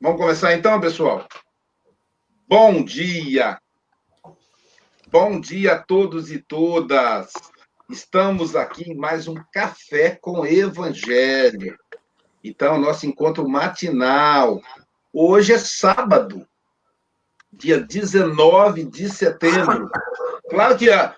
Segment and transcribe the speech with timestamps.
[0.00, 1.26] Vamos começar então, pessoal?
[2.46, 3.58] Bom dia!
[5.10, 7.32] Bom dia a todos e todas!
[7.90, 11.76] Estamos aqui em mais um Café com Evangelho.
[12.44, 14.62] Então, nosso encontro matinal.
[15.12, 16.46] Hoje é sábado,
[17.52, 19.90] dia 19 de setembro.
[20.48, 21.16] Claro que a,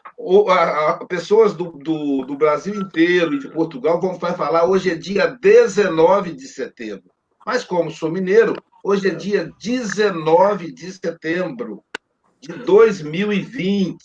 [0.49, 4.95] a, a pessoas do, do, do, Brasil inteiro e de Portugal vão falar hoje é
[4.95, 7.11] dia 19 de setembro.
[7.45, 11.85] Mas como sou mineiro, hoje é dia 19 de setembro
[12.41, 13.99] de 2020.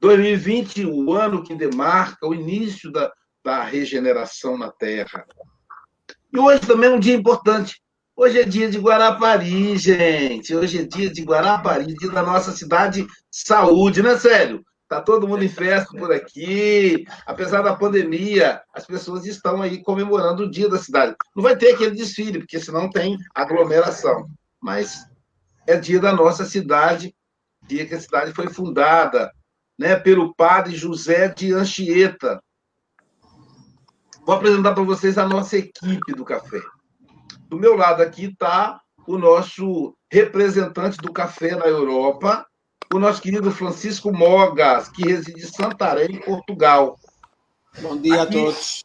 [0.00, 3.12] 2020, o ano que demarca o início da,
[3.44, 5.24] da regeneração na Terra.
[6.32, 7.80] E hoje também é um dia importante.
[8.16, 10.54] Hoje é dia de Guarapari, gente.
[10.54, 14.64] Hoje é dia de Guarapari, dia da nossa cidade saúde, né, Sério?
[14.90, 17.04] Tá todo mundo em festa por aqui.
[17.24, 21.14] Apesar da pandemia, as pessoas estão aí comemorando o dia da cidade.
[21.34, 24.26] Não vai ter aquele desfile, porque senão tem aglomeração.
[24.60, 25.06] Mas
[25.64, 27.14] é dia da nossa cidade,
[27.62, 29.30] dia que a cidade foi fundada,
[29.78, 32.42] né, pelo padre José de Anchieta.
[34.26, 36.60] Vou apresentar para vocês a nossa equipe do café.
[37.48, 42.44] Do meu lado aqui está o nosso representante do café na Europa,
[42.92, 46.98] o nosso querido Francisco Mogas, que reside em Santarém, Portugal.
[47.80, 48.84] Bom dia Aqui, a todos.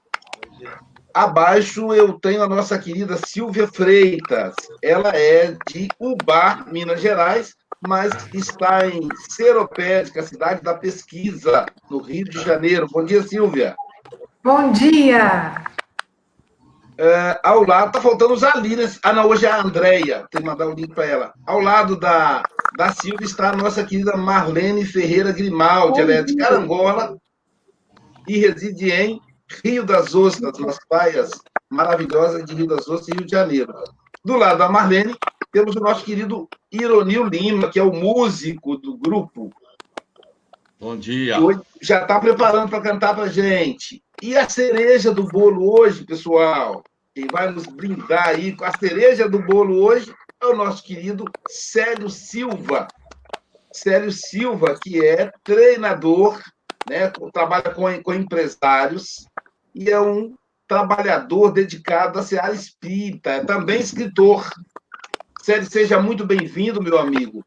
[1.12, 4.54] Abaixo eu tenho a nossa querida Silvia Freitas.
[4.84, 7.56] Ela é de Ubar, Minas Gerais,
[7.88, 12.88] mas está em Seropédica, cidade da pesquisa, no Rio de Janeiro.
[12.92, 13.76] Bom dia, Silvia.
[14.44, 15.64] Bom dia.
[16.98, 19.00] É, ao lado, tá faltando os Alíneas.
[19.02, 20.28] Ah, não, hoje é a Andréia.
[20.30, 21.34] Tem que mandar o um link para ela.
[21.46, 22.44] Ao lado da,
[22.78, 26.02] da Silvia está a nossa querida Marlene Ferreira Grimaldi.
[26.02, 27.18] Ela é de Carangola
[28.28, 29.22] e reside em
[29.64, 31.32] Rio das Ostras, nas praias
[31.70, 33.74] maravilhosas de Rio das Ostras e Rio de Janeiro.
[34.24, 35.16] Do lado da Marlene,
[35.52, 39.52] temos o nosso querido Ironil Lima, que é o músico do grupo.
[40.80, 41.38] Bom dia.
[41.82, 44.04] já está preparando para cantar para gente.
[44.22, 46.84] E a cereja do bolo hoje, pessoal,
[47.14, 51.26] quem vai nos brindar aí com a cereja do bolo hoje é o nosso querido
[51.50, 52.88] Célio Silva.
[53.72, 56.42] Célio Silva, que é treinador,
[56.90, 59.26] né, trabalha com, com empresários
[59.74, 60.36] e é um
[60.68, 64.50] trabalhador dedicado à seara espírita, é também escritor.
[65.42, 67.46] Célio, seja muito bem-vindo, meu amigo.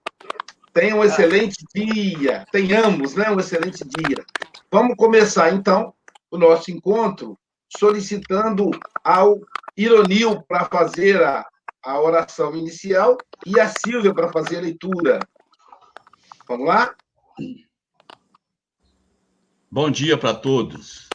[0.72, 2.44] Tenha um excelente dia.
[2.52, 4.24] Tenhamos né, um excelente dia.
[4.70, 5.94] Vamos começar, então,
[6.30, 7.38] o nosso encontro
[7.76, 8.70] solicitando
[9.02, 9.40] ao
[9.76, 11.44] Ironil para fazer a,
[11.82, 13.16] a oração inicial
[13.46, 15.20] e a Silvia para fazer a leitura.
[16.46, 16.94] Vamos lá?
[19.70, 21.08] Bom dia para todos.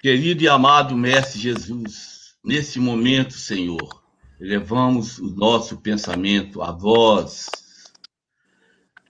[0.00, 4.02] Querido e amado Mestre Jesus, nesse momento, Senhor,
[4.40, 7.48] elevamos o nosso pensamento a vós,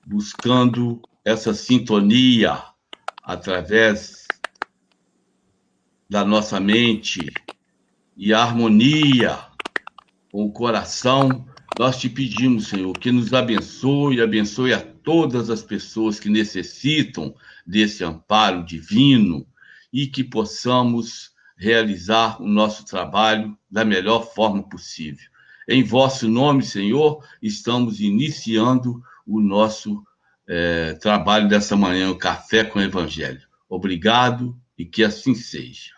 [0.07, 2.63] buscando essa sintonia
[3.23, 4.27] através
[6.09, 7.31] da nossa mente
[8.17, 9.48] e a harmonia
[10.39, 11.45] com o coração,
[11.77, 17.35] nós te pedimos, Senhor, que nos abençoe abençoe a todas as pessoas que necessitam
[17.67, 19.45] desse amparo divino
[19.93, 25.29] e que possamos realizar o nosso trabalho da melhor forma possível.
[25.69, 30.05] Em vosso nome, Senhor, estamos iniciando o nosso
[30.47, 33.43] é, trabalho dessa manhã, o Café com o Evangelho.
[33.69, 35.98] Obrigado e que assim seja.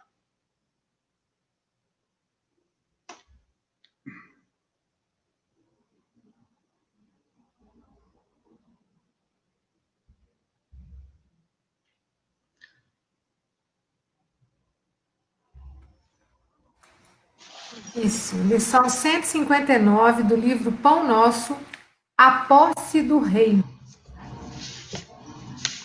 [17.95, 21.57] Isso, lição 159 do livro Pão Nosso,
[22.17, 23.65] A Posse do Reino.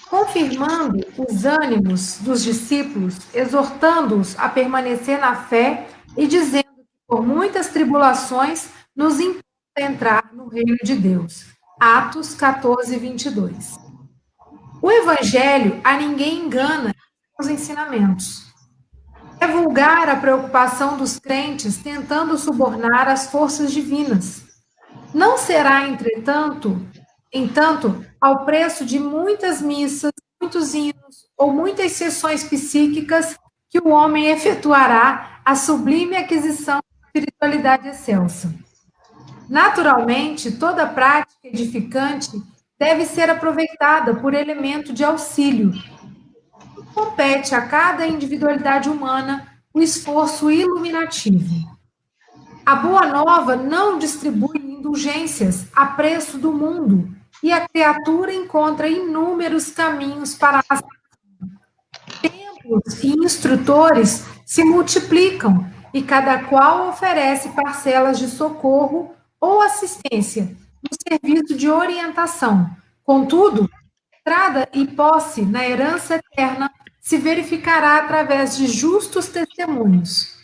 [0.08, 7.70] Confirmando os ânimos dos discípulos, exortando-os a permanecer na fé e dizendo que por muitas
[7.70, 9.44] tribulações nos importa
[9.80, 11.48] entrar no reino de Deus.
[11.80, 13.78] Atos 14, 22.
[14.80, 16.94] O evangelho a ninguém engana
[17.40, 18.45] os ensinamentos
[19.40, 24.44] é vulgar a preocupação dos crentes tentando subornar as forças divinas.
[25.14, 26.80] Não será, entretanto,
[27.32, 30.12] entanto, ao preço de muitas missas,
[30.42, 33.38] muitos hinos ou muitas sessões psíquicas
[33.70, 38.54] que o homem efetuará a sublime aquisição da espiritualidade excelsa.
[39.50, 42.32] Naturalmente, toda prática edificante
[42.80, 45.72] deve ser aproveitada por elemento de auxílio
[46.96, 51.76] compete a cada individualidade humana o esforço iluminativo.
[52.66, 57.14] A boa nova não distribui indulgências a preço do mundo,
[57.44, 60.82] e a criatura encontra inúmeros caminhos para a
[62.22, 70.90] templos e instrutores se multiplicam e cada qual oferece parcelas de socorro ou assistência no
[71.08, 72.70] serviço de orientação.
[73.04, 73.70] Contudo,
[74.20, 76.72] entrada e posse na herança eterna
[77.06, 80.44] se verificará através de justos testemunhos.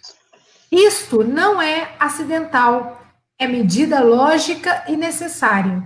[0.72, 3.02] Isto não é acidental,
[3.40, 5.84] é medida lógica e necessária.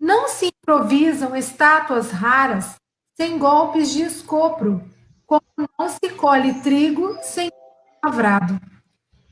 [0.00, 2.74] Não se improvisam estátuas raras
[3.16, 4.82] sem golpes de escopro,
[5.24, 5.42] como
[5.78, 7.48] não se colhe trigo sem
[8.04, 8.60] lavrado.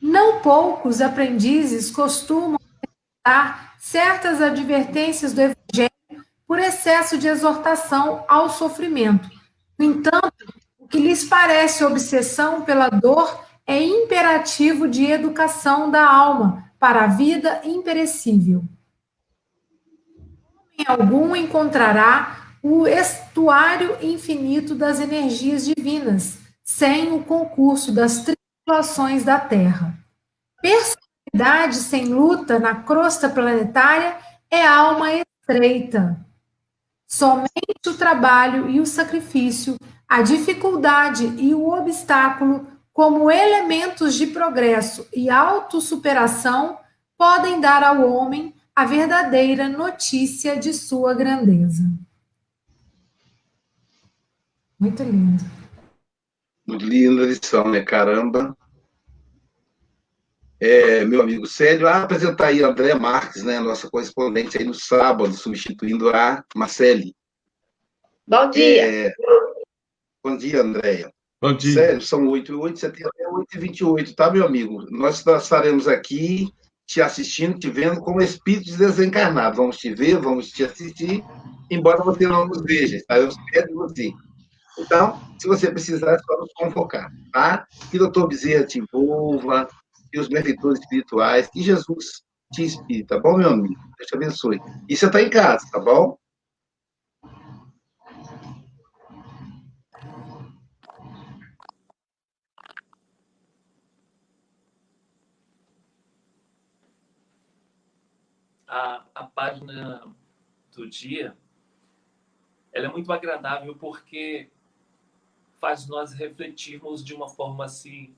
[0.00, 2.60] Não poucos aprendizes costumam
[3.26, 9.28] dar certas advertências do Evangelho por excesso de exortação ao sofrimento.
[9.76, 10.57] No entanto,
[10.88, 17.06] o que lhes parece obsessão pela dor é imperativo de educação da alma para a
[17.08, 18.64] vida imperecível.
[20.78, 29.38] Em algum encontrará o estuário infinito das energias divinas, sem o concurso das tribulações da
[29.38, 29.94] Terra.
[30.62, 34.16] Personalidade sem luta na crosta planetária
[34.50, 36.18] é alma estreita.
[37.06, 39.77] Somente o trabalho e o sacrifício,
[40.08, 46.78] a dificuldade e o obstáculo, como elementos de progresso e autossuperação,
[47.16, 51.82] podem dar ao homem a verdadeira notícia de sua grandeza.
[54.78, 55.44] Muito lindo.
[56.66, 57.82] Muito linda lição, né?
[57.82, 58.56] Caramba.
[60.60, 64.74] É, meu amigo Célio, a apresentar aí a André Marques, né, nossa correspondente aí no
[64.74, 67.14] sábado, substituindo a Marcele.
[68.26, 69.06] Bom dia.
[69.06, 69.14] É,
[70.22, 71.12] bom dia, Andréia.
[71.40, 71.74] Bom dia.
[71.74, 74.84] Célio, são 8 e 8, você tem até 8 e 28, tá, meu amigo?
[74.90, 76.52] Nós estaremos aqui
[76.86, 79.58] te assistindo, te vendo como espíritos desencarnados.
[79.58, 81.22] Vamos te ver, vamos te assistir,
[81.70, 84.12] embora você não nos veja, estaremos perto de você.
[84.78, 87.66] Então, se você precisar, é só nos convocar, tá?
[87.90, 89.68] Que o doutor Bezerra te envolva,
[90.12, 92.22] e os benfeitores espirituais, que Jesus
[92.52, 93.74] te inspire, tá bom, meu amigo?
[93.98, 94.60] Deus te abençoe.
[94.88, 96.16] E você está em casa, tá bom?
[108.68, 110.06] A, a página
[110.72, 111.36] do dia
[112.72, 114.50] ela é muito agradável porque
[115.58, 118.14] faz nós refletirmos de uma forma assim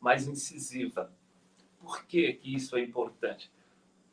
[0.00, 1.12] mais incisiva.
[1.78, 3.50] Por que, que isso é importante?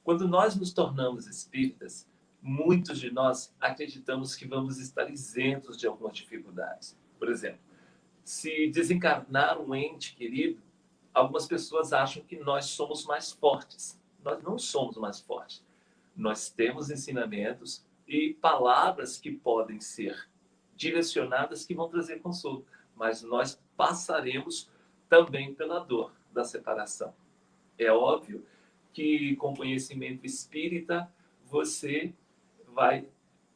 [0.04, 2.08] Quando nós nos tornamos espíritas,
[2.42, 6.98] muitos de nós acreditamos que vamos estar isentos de algumas dificuldades.
[7.18, 7.62] Por exemplo,
[8.24, 10.62] se desencarnar um ente querido,
[11.14, 14.00] algumas pessoas acham que nós somos mais fortes.
[14.24, 15.64] Nós não somos mais fortes.
[16.16, 20.28] Nós temos ensinamentos e palavras que podem ser
[20.76, 22.66] direcionadas que vão trazer consolo,
[22.96, 24.70] mas nós passaremos
[25.10, 27.14] também pela dor da separação.
[27.78, 28.46] É óbvio
[28.92, 31.12] que com conhecimento espírita
[31.46, 32.14] você
[32.68, 33.08] vai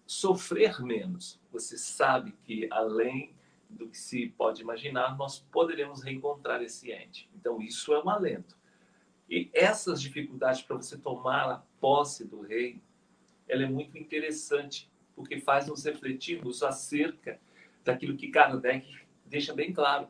[0.06, 1.40] sofrer menos.
[1.52, 3.36] Você sabe que além
[3.70, 7.30] do que se pode imaginar, nós poderemos reencontrar esse ente.
[7.36, 8.57] Então isso é um alento.
[9.30, 12.82] E essas dificuldades para você tomar a posse do rei,
[13.48, 17.40] ela é muito interessante, porque faz nos refletirmos acerca
[17.84, 18.86] daquilo que Kardec
[19.26, 20.08] deixa bem claro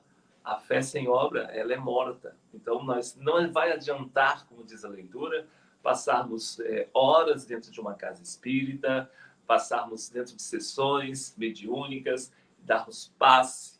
[0.47, 2.33] a fé sem obra ela é morta.
[2.53, 5.45] Então nós não vai adiantar, como diz a leitura,
[5.83, 9.11] passarmos é, horas dentro de uma casa espírita,
[9.45, 13.77] passarmos dentro de sessões mediúnicas, darmos passe,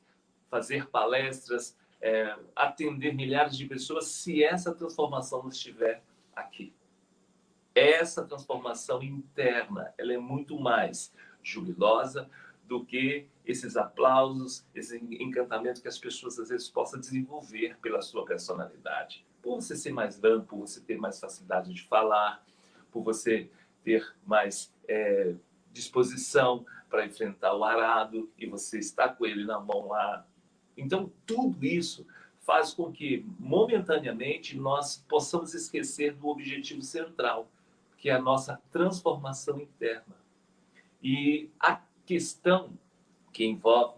[0.50, 6.04] fazer palestras, é, atender milhares de pessoas, se essa transformação não estiver
[6.36, 6.74] aqui.
[7.74, 11.14] Essa transformação interna, ela é muito mais
[11.44, 12.30] jubilosa
[12.64, 18.26] do que esses aplausos, esse encantamento que as pessoas às vezes possam desenvolver pela sua
[18.26, 19.26] personalidade.
[19.42, 22.44] Por você ser mais branco, por você ter mais facilidade de falar,
[22.92, 23.50] por você
[23.84, 25.34] ter mais é,
[25.72, 30.26] disposição para enfrentar o arado e você está com ele na mão lá.
[30.78, 32.06] Então, tudo isso
[32.40, 37.50] faz com que, momentaneamente, nós possamos esquecer do objetivo central,
[37.98, 40.16] que é a nossa transformação interna.
[41.04, 42.72] E a questão
[43.34, 43.98] que envolve,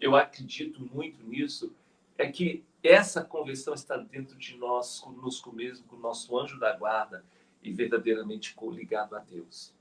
[0.00, 1.74] eu acredito muito nisso,
[2.16, 6.74] é que essa conversão está dentro de nós, conosco mesmo, com o nosso anjo da
[6.76, 7.24] guarda
[7.62, 9.72] e verdadeiramente ligado a Deus.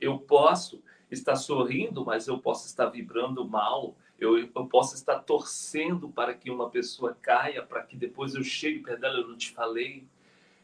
[0.00, 6.08] Eu posso estar sorrindo, mas eu posso estar vibrando mal, eu, eu posso estar torcendo
[6.08, 9.52] para que uma pessoa caia, para que depois eu chegue perto dela, eu não te
[9.52, 10.06] falei.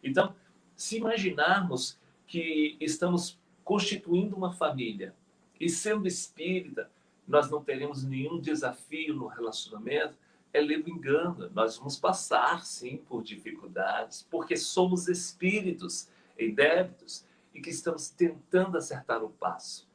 [0.02, 0.34] Então,
[0.76, 5.14] se imaginarmos que estamos constituindo uma família
[5.60, 6.90] e sendo espírita,
[7.26, 10.16] nós não teremos nenhum desafio no relacionamento,
[10.52, 11.50] é levo engano.
[11.54, 16.08] Nós vamos passar, sim, por dificuldades, porque somos espíritos
[16.38, 19.88] em débitos e que estamos tentando acertar o passo.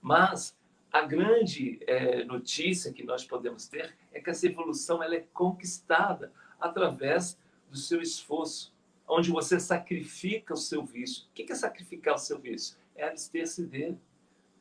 [0.00, 0.56] Mas
[0.94, 6.32] a grande é, notícia que nós podemos ter é que essa evolução ela é conquistada
[6.60, 7.36] através
[7.68, 8.72] do seu esforço,
[9.08, 11.24] onde você sacrifica o seu vício.
[11.24, 12.76] O que é sacrificar o seu vício?
[12.94, 13.98] É abster-se dele.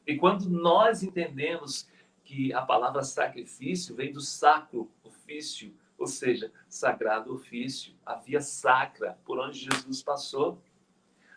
[0.08, 1.88] E quando nós entendemos
[2.24, 9.20] que a palavra sacrifício vem do sacro ofício, ou seja, sagrado ofício, a via sacra
[9.24, 10.60] por onde Jesus passou,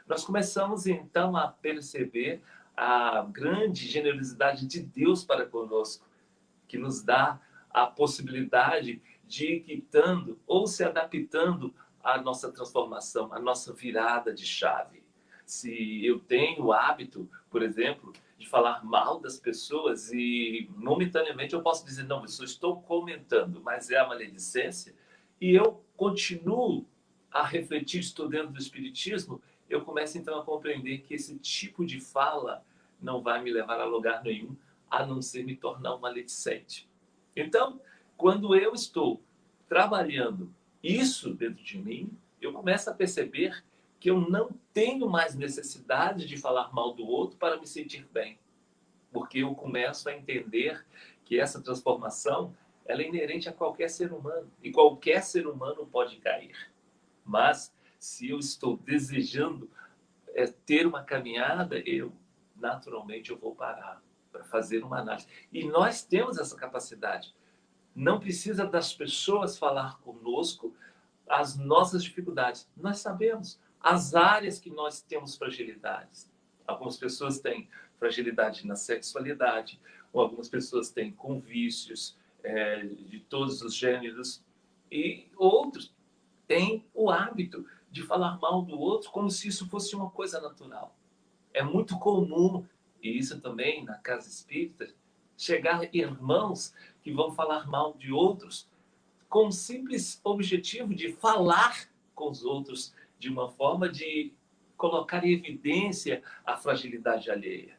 [0.06, 2.40] nós começamos então a perceber
[2.76, 6.06] a grande generosidade de Deus para conosco,
[6.68, 7.40] que nos dá
[7.70, 14.44] a possibilidade de ir quitando ou se adaptando à nossa transformação, à nossa virada de
[14.44, 15.02] chave.
[15.44, 21.62] Se eu tenho o hábito, por exemplo, de falar mal das pessoas e momentaneamente eu
[21.62, 24.94] posso dizer, não, eu estou comentando, mas é a maledicência,
[25.40, 26.86] e eu continuo
[27.30, 32.00] a refletir, estou dentro do Espiritismo, eu começo então a compreender que esse tipo de
[32.00, 32.64] fala
[33.00, 34.56] não vai me levar a lugar nenhum,
[34.90, 36.88] a não ser me tornar um maledicente.
[37.34, 37.80] Então,
[38.16, 39.20] quando eu estou
[39.68, 43.64] trabalhando isso dentro de mim, eu começo a perceber
[43.98, 48.38] que eu não tenho mais necessidade de falar mal do outro para me sentir bem.
[49.12, 50.84] Porque eu começo a entender
[51.24, 52.54] que essa transformação
[52.84, 54.50] ela é inerente a qualquer ser humano.
[54.62, 56.70] E qualquer ser humano pode cair.
[57.24, 59.70] Mas, se eu estou desejando
[60.34, 62.12] é, ter uma caminhada, eu,
[62.54, 65.26] naturalmente, eu vou parar para fazer uma análise.
[65.52, 67.34] E nós temos essa capacidade.
[67.94, 70.74] Não precisa das pessoas falar conosco
[71.28, 72.68] as nossas dificuldades.
[72.76, 76.30] Nós sabemos as áreas que nós temos fragilidades.
[76.66, 79.80] Algumas pessoas têm fragilidade na sexualidade,
[80.12, 84.44] ou algumas pessoas têm com vícios é, de todos os gêneros,
[84.90, 85.94] e outros
[86.46, 90.94] têm o hábito de falar mal do outro como se isso fosse uma coisa natural.
[91.54, 92.66] É muito comum,
[93.02, 94.94] e isso também na casa espírita,
[95.34, 98.68] chegar irmãos que vão falar mal de outros
[99.30, 104.30] com o simples objetivo de falar com os outros de uma forma de
[104.76, 107.78] colocar em evidência a fragilidade alheia.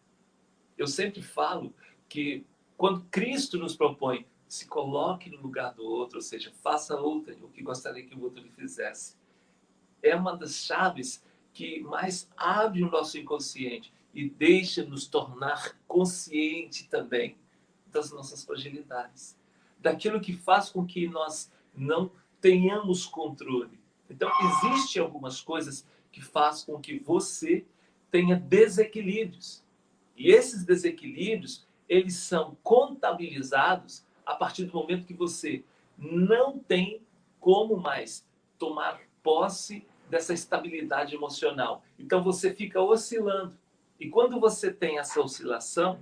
[0.76, 1.72] Eu sempre falo
[2.10, 2.44] que
[2.76, 7.50] quando Cristo nos propõe se coloque no lugar do outro, ou seja, faça outra o
[7.50, 9.16] que gostaria que o outro lhe fizesse,
[10.01, 11.24] é uma das chaves
[11.54, 17.38] que mais abre o nosso inconsciente e deixa nos tornar consciente também
[17.88, 19.38] das nossas fragilidades,
[19.80, 23.77] daquilo que faz com que nós não tenhamos controle
[24.10, 24.32] então,
[24.66, 27.66] existem algumas coisas que faz com que você
[28.10, 29.63] tenha desequilíbrios.
[30.16, 35.63] E esses desequilíbrios, eles são contabilizados a partir do momento que você
[35.98, 37.01] não tem
[37.39, 38.25] como mais
[38.58, 41.84] tomar posse dessa estabilidade emocional.
[42.00, 43.54] Então você fica oscilando.
[44.00, 46.00] E quando você tem essa oscilação,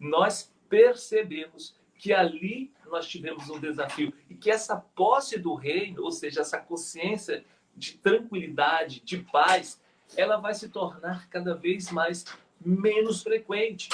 [0.00, 6.10] nós percebemos que ali nós tivemos um desafio e que essa posse do reino, ou
[6.10, 7.44] seja, essa consciência
[7.76, 9.78] de tranquilidade, de paz,
[10.16, 12.24] ela vai se tornar cada vez mais
[12.58, 13.90] menos frequente.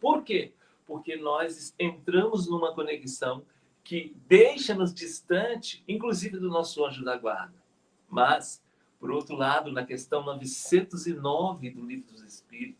[0.00, 0.52] Por quê?
[0.86, 3.44] Porque nós entramos numa conexão
[3.84, 7.61] que deixa-nos distante, inclusive do nosso anjo da guarda.
[8.12, 8.62] Mas,
[9.00, 12.78] por outro lado, na questão 909 do Livro dos Espíritos,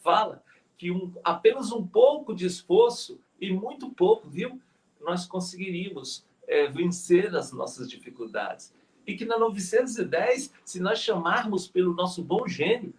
[0.00, 0.44] fala
[0.76, 4.60] que um, apenas um pouco de esforço e muito pouco, viu?
[5.00, 8.74] Nós conseguiríamos é, vencer as nossas dificuldades.
[9.06, 12.92] E que na 910, se nós chamarmos pelo nosso bom gênio,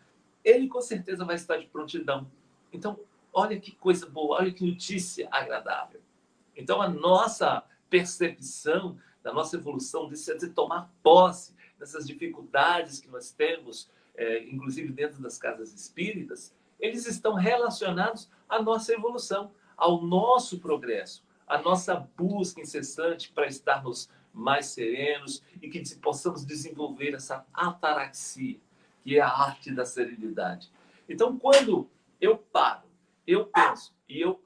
[0.44, 2.26] ele com certeza vai estar de prontidão.
[2.74, 3.00] Então,
[3.32, 6.02] olha que coisa boa, olha que notícia agradável.
[6.56, 13.32] Então, a nossa percepção da nossa evolução, de, de tomar posse dessas dificuldades que nós
[13.32, 20.60] temos, é, inclusive dentro das casas espíritas, eles estão relacionados à nossa evolução, ao nosso
[20.60, 28.60] progresso, à nossa busca incessante para estarmos mais serenos e que possamos desenvolver essa ataraxia,
[29.04, 30.72] que é a arte da serenidade.
[31.10, 32.88] Então, quando eu paro,
[33.26, 34.42] eu penso e eu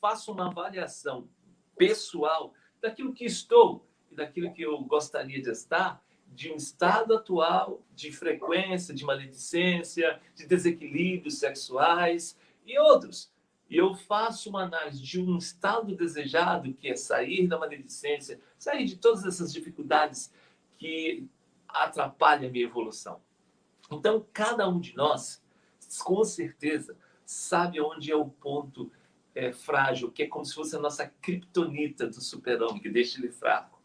[0.00, 1.28] faço uma avaliação
[1.76, 6.02] pessoal daquilo que estou e daquilo que eu gostaria de estar,
[6.34, 12.36] de um estado atual de frequência, de maledicência, de desequilíbrios sexuais
[12.66, 13.32] e outros
[13.68, 18.84] e eu faço uma análise de um estado desejado, que é sair da maledicência, sair
[18.84, 20.32] de todas essas dificuldades
[20.78, 21.26] que
[21.68, 23.20] atrapalham a minha evolução.
[23.90, 25.42] Então, cada um de nós,
[26.04, 28.92] com certeza, sabe onde é o ponto
[29.34, 33.32] é, frágil, que é como se fosse a nossa criptonita do super-homem, que deixa ele
[33.32, 33.80] fraco.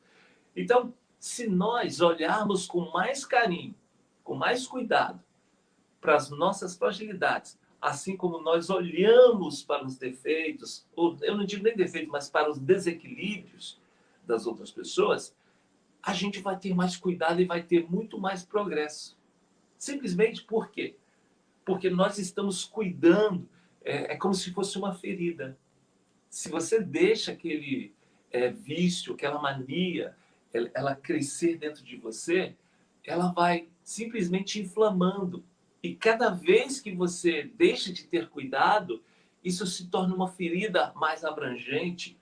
[0.55, 3.75] Então, se nós olharmos com mais carinho,
[4.23, 5.21] com mais cuidado
[5.99, 11.63] para as nossas fragilidades, assim como nós olhamos para os defeitos, ou eu não digo
[11.63, 13.79] nem defeitos, mas para os desequilíbrios
[14.25, 15.35] das outras pessoas,
[16.01, 19.17] a gente vai ter mais cuidado e vai ter muito mais progresso.
[19.77, 20.95] Simplesmente por quê?
[21.65, 23.47] Porque nós estamos cuidando,
[23.83, 25.57] é, é como se fosse uma ferida.
[26.29, 27.93] Se você deixa aquele
[28.31, 30.15] é, vício, aquela mania,
[30.53, 32.55] ela, crescer dentro de você,
[33.03, 35.43] ela vai simplesmente inflamando.
[35.81, 39.03] E cada vez que você deixa de ter cuidado,
[39.43, 42.17] isso se torna uma ferida mais abrangente.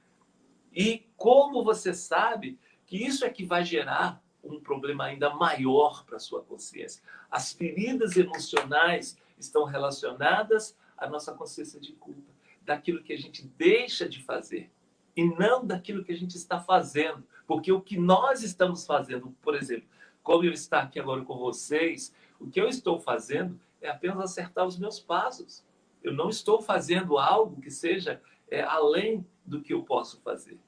[0.73, 6.19] E como você sabe que isso é que vai gerar um problema ainda maior para
[6.19, 7.03] sua consciência.
[7.29, 12.31] As feridas emocionais estão relacionadas à nossa consciência de culpa,
[12.61, 14.71] daquilo que a gente deixa de fazer
[15.15, 17.23] e não daquilo que a gente está fazendo.
[17.47, 19.87] Porque o que nós estamos fazendo, por exemplo,
[20.21, 24.67] como eu estou aqui agora com vocês, o que eu estou fazendo é apenas acertar
[24.67, 25.65] os meus passos.
[26.03, 30.59] Eu não estou fazendo algo que seja é, além do que eu posso fazer.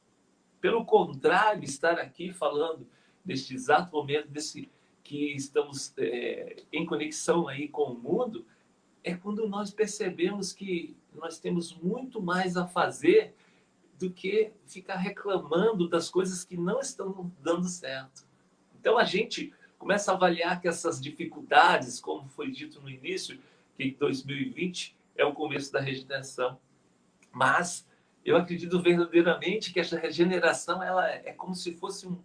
[0.61, 2.87] Pelo contrário, estar aqui falando
[3.25, 4.69] neste exato momento desse
[5.03, 8.45] que estamos é, em conexão aí com o mundo,
[9.03, 13.33] é quando nós percebemos que nós temos muito mais a fazer
[13.99, 18.25] do que ficar reclamando das coisas que não estão dando certo.
[18.79, 23.37] Então a gente começa a avaliar que essas dificuldades, como foi dito no início,
[23.75, 26.57] que 2020 é o começo da regeneração.
[27.31, 27.85] Mas
[28.23, 32.17] eu acredito verdadeiramente que essa regeneração ela é como se fosse um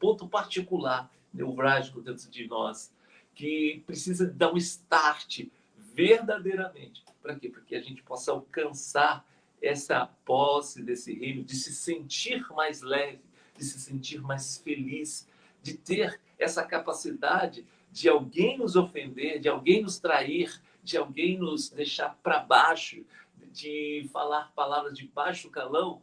[0.00, 2.92] ponto particular, neurálgico dentro de nós,
[3.34, 5.46] que precisa dar um start
[5.76, 7.04] verdadeiramente.
[7.22, 7.48] Para quê?
[7.48, 9.24] Para que a gente possa alcançar
[9.66, 13.20] essa posse desse reino, de se sentir mais leve,
[13.56, 15.28] de se sentir mais feliz,
[15.62, 21.70] de ter essa capacidade de alguém nos ofender, de alguém nos trair, de alguém nos
[21.70, 23.04] deixar para baixo,
[23.52, 26.02] de falar palavras de baixo calão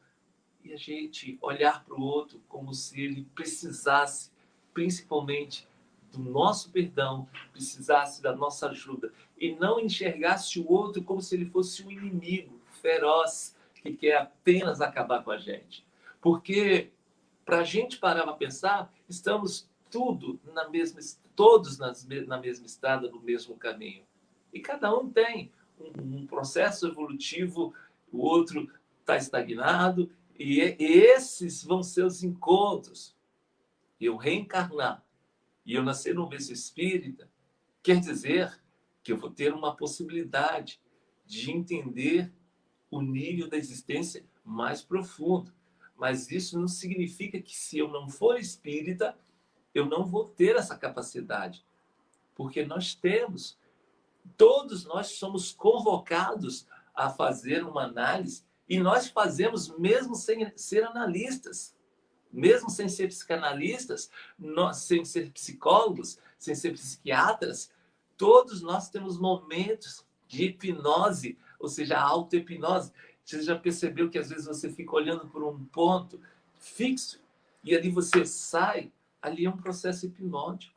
[0.64, 4.32] e a gente olhar para o outro como se ele precisasse,
[4.74, 5.68] principalmente,
[6.12, 11.46] do nosso perdão, precisasse da nossa ajuda e não enxergasse o outro como se ele
[11.46, 15.88] fosse um inimigo feroz que quer apenas acabar com a gente.
[16.22, 16.92] Porque,
[17.46, 21.00] para a gente parar para pensar, estamos tudo na mesma,
[21.36, 24.04] todos nas, na mesma estrada, no mesmo caminho.
[24.54, 27.74] E cada um tem um, um processo evolutivo,
[28.12, 28.70] o outro
[29.00, 33.16] está estagnado, e, e esses vão ser os encontros.
[34.00, 35.04] Eu reencarnar
[35.66, 37.30] e eu nascer no berço espírita,
[37.82, 38.62] quer dizer
[39.02, 40.80] que eu vou ter uma possibilidade
[41.26, 42.32] de entender
[42.96, 45.52] o nível da existência mais profundo.
[45.98, 49.18] Mas isso não significa que se eu não for espírita,
[49.74, 51.66] eu não vou ter essa capacidade,
[52.36, 53.58] porque nós temos,
[54.38, 61.76] todos nós somos convocados a fazer uma análise e nós fazemos mesmo sem ser analistas,
[62.32, 67.72] mesmo sem ser psicanalistas, nós, sem ser psicólogos, sem ser psiquiatras,
[68.18, 72.92] todos nós temos momentos de hipnose, ou seja, auto-hipnose.
[73.24, 76.20] Você já percebeu que às vezes você fica olhando por um ponto
[76.60, 77.22] fixo
[77.64, 80.76] e ali você sai ali é um processo hipnótico,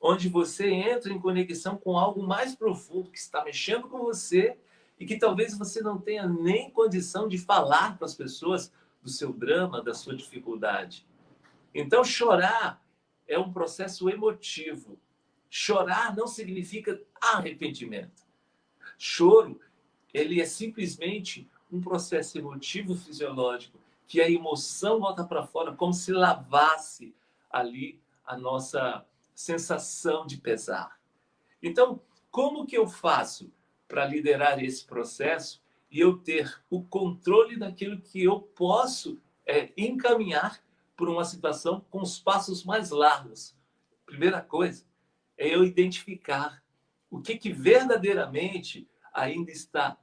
[0.00, 4.56] onde você entra em conexão com algo mais profundo que está mexendo com você
[4.98, 9.34] e que talvez você não tenha nem condição de falar para as pessoas do seu
[9.34, 11.06] drama, da sua dificuldade.
[11.74, 12.82] Então, chorar
[13.28, 14.98] é um processo emotivo.
[15.50, 18.22] Chorar não significa arrependimento.
[18.96, 19.60] Choro,
[20.12, 26.12] ele é simplesmente um processo emotivo fisiológico que a emoção volta para fora como se
[26.12, 27.14] lavasse
[27.50, 31.00] ali a nossa sensação de pesar.
[31.62, 33.50] Então, como que eu faço
[33.88, 40.62] para liderar esse processo e eu ter o controle daquilo que eu posso é, encaminhar
[40.96, 43.54] por uma situação com os passos mais largos?
[44.04, 44.84] Primeira coisa
[45.38, 46.62] é eu identificar
[47.10, 49.96] o que, que verdadeiramente ainda está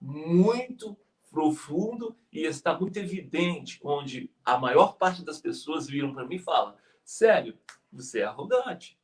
[0.00, 0.96] muito
[1.30, 6.40] profundo e está muito evidente, onde a maior parte das pessoas viram para mim e
[6.40, 6.74] falam:
[7.04, 7.58] Sério,
[7.92, 8.98] você é arrogante.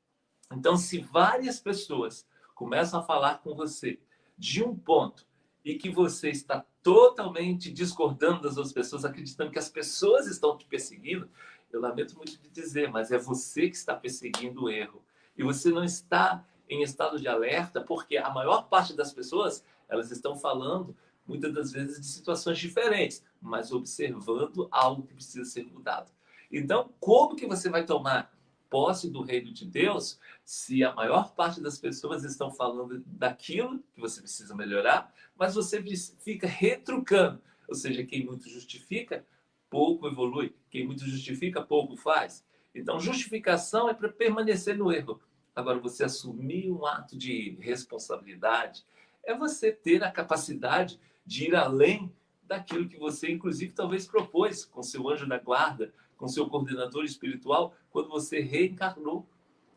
[0.53, 3.99] Então, se várias pessoas começam a falar com você
[4.37, 5.27] de um ponto
[5.65, 10.67] e que você está totalmente discordando das outras pessoas, acreditando que as pessoas estão te
[10.67, 11.31] perseguindo,
[11.73, 15.03] eu lamento muito de dizer, mas é você que está perseguindo o erro.
[15.37, 20.11] E você não está em estado de alerta, porque a maior parte das pessoas, elas
[20.11, 26.11] estão falando muitas das vezes de situações diferentes, mas observando algo que precisa ser mudado.
[26.51, 28.33] Então, como que você vai tomar
[28.69, 34.01] posse do reino de Deus se a maior parte das pessoas estão falando daquilo que
[34.01, 35.83] você precisa melhorar, mas você
[36.19, 37.41] fica retrucando?
[37.69, 39.27] Ou seja, quem muito justifica,
[39.71, 40.55] pouco evolui.
[40.71, 42.45] Quem muito justifica, pouco faz.
[42.75, 45.21] Então, justificação é para permanecer no erro.
[45.55, 48.85] Agora, você assumir um ato de responsabilidade
[49.25, 52.13] é você ter a capacidade de ir além
[52.43, 57.75] daquilo que você, inclusive, talvez propôs com seu anjo da guarda, com seu coordenador espiritual,
[57.91, 59.27] quando você reencarnou.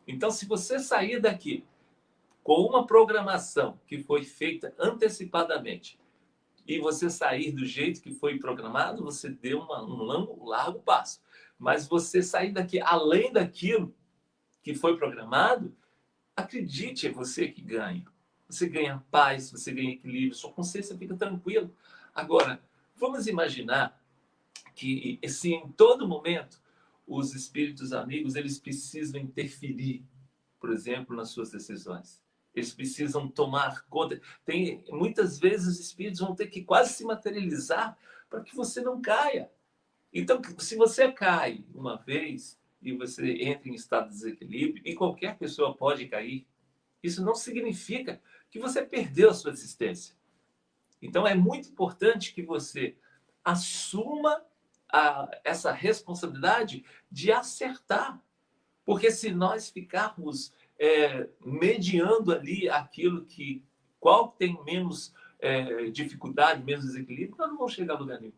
[0.06, 1.64] Então, se você sair daqui
[2.42, 5.98] com uma programação que foi feita antecipadamente
[6.66, 11.20] e você sair do jeito que foi programado, você deu uma, um largo, largo passo.
[11.58, 13.94] Mas você sair daqui além daquilo
[14.66, 15.72] que foi programado,
[16.34, 18.04] acredite, é você que ganha.
[18.48, 21.70] Você ganha paz, você ganha equilíbrio, sua consciência fica tranquila.
[22.12, 22.60] Agora,
[22.96, 24.02] vamos imaginar
[24.74, 26.60] que se em todo momento
[27.06, 30.04] os espíritos amigos eles precisam interferir,
[30.58, 32.20] por exemplo, nas suas decisões.
[32.52, 34.20] Eles precisam tomar conta.
[34.44, 37.96] Tem muitas vezes os espíritos vão ter que quase se materializar
[38.28, 39.48] para que você não caia.
[40.12, 45.36] Então, se você cai uma vez e você entra em estado de desequilíbrio, e qualquer
[45.36, 46.46] pessoa pode cair,
[47.02, 48.20] isso não significa
[48.50, 50.14] que você perdeu a sua existência.
[51.00, 52.96] Então, é muito importante que você
[53.44, 54.42] assuma
[54.88, 58.20] a, essa responsabilidade de acertar.
[58.84, 63.64] Porque se nós ficarmos é, mediando ali aquilo que
[63.98, 68.32] qual tem menos é, dificuldade, menos desequilíbrio, nós não vamos chegar a lugar nenhum.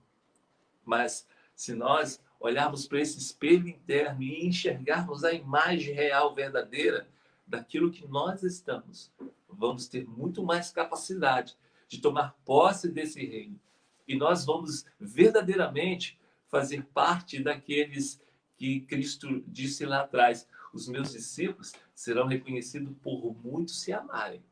[0.84, 7.09] Mas se nós olharmos para esse espelho interno e enxergarmos a imagem real, verdadeira
[7.46, 9.11] daquilo que nós estamos,
[9.48, 11.57] vamos ter muito mais capacidade
[11.88, 13.59] de tomar posse desse reino.
[14.07, 18.20] E nós vamos verdadeiramente fazer parte daqueles
[18.57, 24.42] que Cristo disse lá atrás: os meus discípulos serão reconhecidos por muitos se amarem.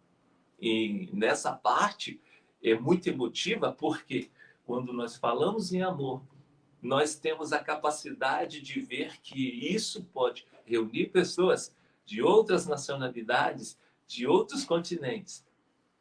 [0.60, 2.20] E nessa parte
[2.62, 4.30] é muito emotiva, porque
[4.64, 6.22] quando nós falamos em amor,
[6.86, 14.26] nós temos a capacidade de ver que isso pode reunir pessoas de outras nacionalidades, de
[14.26, 15.44] outros continentes,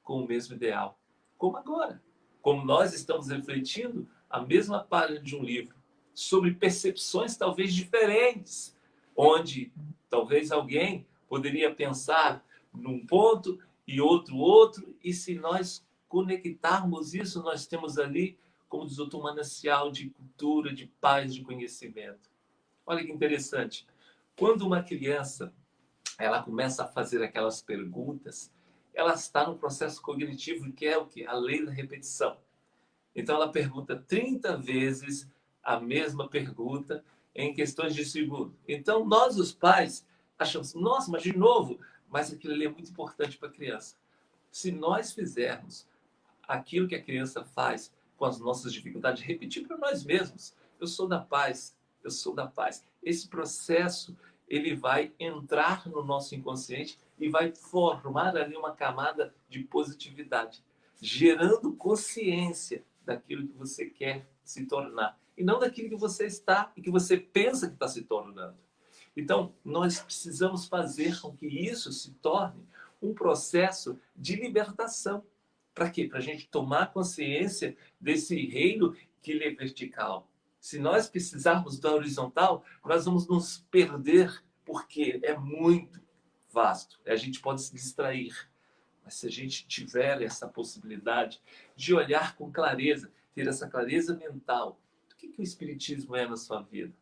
[0.03, 0.99] com o mesmo ideal.
[1.37, 2.01] Como agora.
[2.41, 5.75] Como nós estamos refletindo a mesma página de um livro
[6.13, 8.75] sobre percepções talvez diferentes,
[9.15, 9.71] onde
[10.09, 17.65] talvez alguém poderia pensar num ponto e outro outro, e se nós conectarmos isso, nós
[17.65, 18.37] temos ali
[18.75, 22.29] como diz outro manancial de cultura, de paz, de conhecimento.
[22.85, 23.87] Olha que interessante.
[24.37, 25.53] Quando uma criança
[26.19, 28.51] ela começa a fazer aquelas perguntas,
[28.93, 31.25] ela está no processo cognitivo que é o que?
[31.25, 32.37] A lei da repetição.
[33.15, 35.29] Então ela pergunta 30 vezes
[35.63, 37.01] a mesma pergunta
[37.33, 38.53] em questões de segundo.
[38.67, 40.05] Então nós os pais
[40.37, 43.95] achamos, nossa, mas de novo, mas aquilo ali é muito importante para a criança.
[44.51, 45.87] Se nós fizermos
[46.45, 50.55] aquilo que a criança faz com as nossas dificuldades, repetir para nós mesmos.
[50.79, 52.83] Eu sou da paz, eu sou da paz.
[53.03, 54.15] Esse processo
[54.47, 60.63] ele vai entrar no nosso inconsciente e vai formar ali uma camada de positividade,
[61.01, 66.81] gerando consciência daquilo que você quer se tornar e não daquilo que você está e
[66.81, 68.55] que você pensa que está se tornando.
[69.15, 72.65] Então, nós precisamos fazer com que isso se torne
[73.01, 75.23] um processo de libertação.
[75.75, 76.07] Para quê?
[76.07, 80.31] Para a gente tomar consciência desse reino que ele é vertical.
[80.57, 86.01] Se nós precisarmos da horizontal, nós vamos nos perder, porque é muito
[86.49, 86.99] vasto.
[87.05, 88.33] A gente pode se distrair.
[89.03, 91.41] Mas se a gente tiver essa possibilidade
[91.75, 94.79] de olhar com clareza, ter essa clareza mental,
[95.11, 96.93] o que, que o Espiritismo é na sua vida?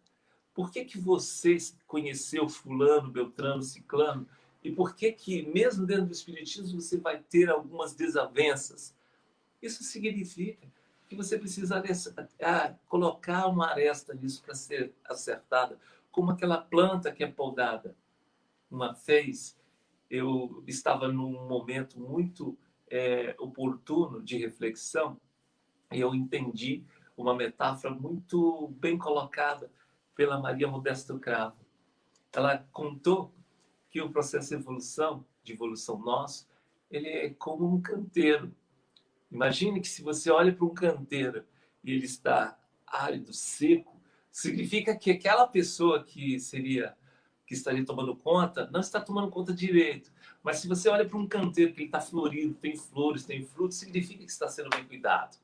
[0.54, 1.56] Por que, que você
[1.88, 4.28] conheceu fulano, beltrano, ciclano?
[4.64, 8.96] E por que que, mesmo dentro do Espiritismo, você vai ter algumas desavenças?
[9.62, 10.66] Isso significa
[11.08, 11.84] que você precisa
[12.88, 15.78] colocar uma aresta nisso para ser acertada,
[16.12, 17.96] como aquela planta que é podada.
[18.72, 19.58] Uma vez,
[20.10, 22.58] eu estava num momento muito
[22.90, 25.20] é, oportuno de reflexão
[25.92, 26.84] e eu entendi
[27.18, 29.70] uma metáfora muito bem colocada
[30.16, 31.58] pela Maria Modesto Cravo.
[32.32, 33.32] Ela contou
[33.94, 36.50] que o processo de evolução, de evolução nosso,
[36.90, 38.52] ele é como um canteiro.
[39.32, 41.46] Imagine que se você olha para um canteiro
[41.84, 43.96] e ele está árido, seco,
[44.32, 46.98] significa que aquela pessoa que seria
[47.46, 50.12] que estaria tomando conta, não está tomando conta direito.
[50.42, 53.78] Mas se você olha para um canteiro que ele está florido, tem flores, tem frutos,
[53.78, 55.38] significa que está sendo bem cuidado.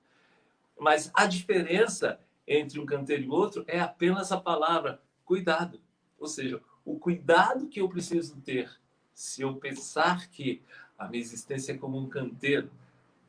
[0.80, 5.80] Mas a diferença entre um canteiro e outro é apenas a palavra cuidado.
[6.18, 6.60] Ou seja,
[6.90, 8.70] o cuidado que eu preciso ter
[9.14, 10.64] se eu pensar que
[10.98, 12.72] a minha existência é como um canteiro,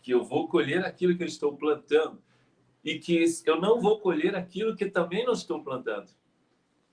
[0.00, 2.22] que eu vou colher aquilo que eu estou plantando
[2.82, 6.10] e que eu não vou colher aquilo que também não estou plantando.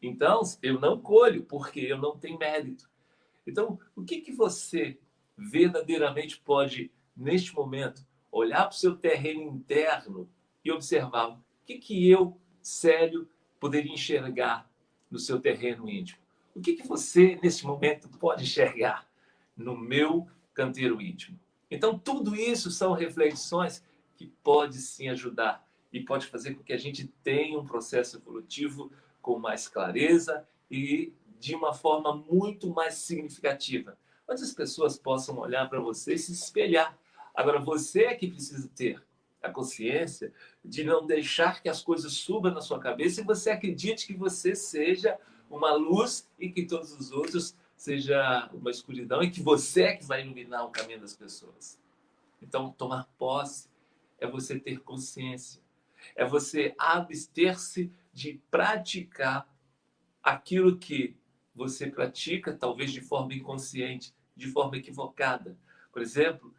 [0.01, 2.89] Então, eu não colho porque eu não tenho mérito.
[3.45, 4.99] Então, o que, que você
[5.37, 10.29] verdadeiramente pode, neste momento, olhar para o seu terreno interno
[10.65, 14.69] e observar o que, que eu, sério, poderia enxergar
[15.09, 16.26] no seu terreno íntimo?
[16.57, 19.07] O que, que você, neste momento, pode enxergar
[19.55, 21.39] no meu canteiro íntimo?
[21.69, 26.77] Então, tudo isso são reflexões que pode sim ajudar e pode fazer com que a
[26.77, 28.91] gente tenha um processo evolutivo
[29.21, 33.95] com mais clareza e de uma forma muito mais significativa,
[34.27, 36.97] onde as pessoas possam olhar para você e se espelhar.
[37.35, 38.99] Agora, você é que precisa ter
[39.43, 40.33] a consciência
[40.65, 44.55] de não deixar que as coisas subam na sua cabeça e você acredite que você
[44.55, 49.95] seja uma luz e que todos os outros seja uma escuridão e que você é
[49.95, 51.79] que vai iluminar o caminho das pessoas.
[52.41, 53.69] Então, tomar posse
[54.19, 55.61] é você ter consciência,
[56.15, 59.47] é você abster-se de praticar
[60.23, 61.15] aquilo que
[61.55, 65.57] você pratica, talvez de forma inconsciente, de forma equivocada.
[65.91, 66.53] Por exemplo,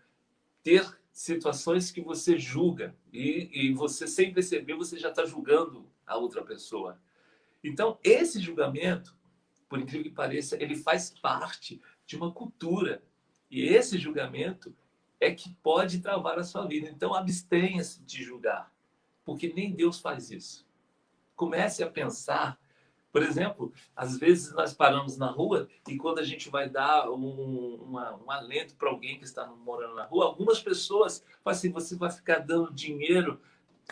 [0.62, 6.16] ter situações que você julga e, e você, sem perceber, você já está julgando a
[6.16, 7.01] outra pessoa.
[7.62, 9.16] Então, esse julgamento,
[9.68, 13.03] por incrível que pareça, ele faz parte de uma cultura.
[13.51, 14.75] E esse julgamento
[15.21, 16.88] é que pode travar a sua vida.
[16.88, 18.73] Então, abstenha-se de julgar,
[19.25, 20.68] porque nem Deus faz isso
[21.38, 22.59] comece a pensar.
[23.11, 27.77] Por exemplo, às vezes nós paramos na rua e quando a gente vai dar um,
[27.77, 31.97] uma, um alento para alguém que está morando na rua, algumas pessoas falam assim: você
[31.97, 33.40] vai ficar dando dinheiro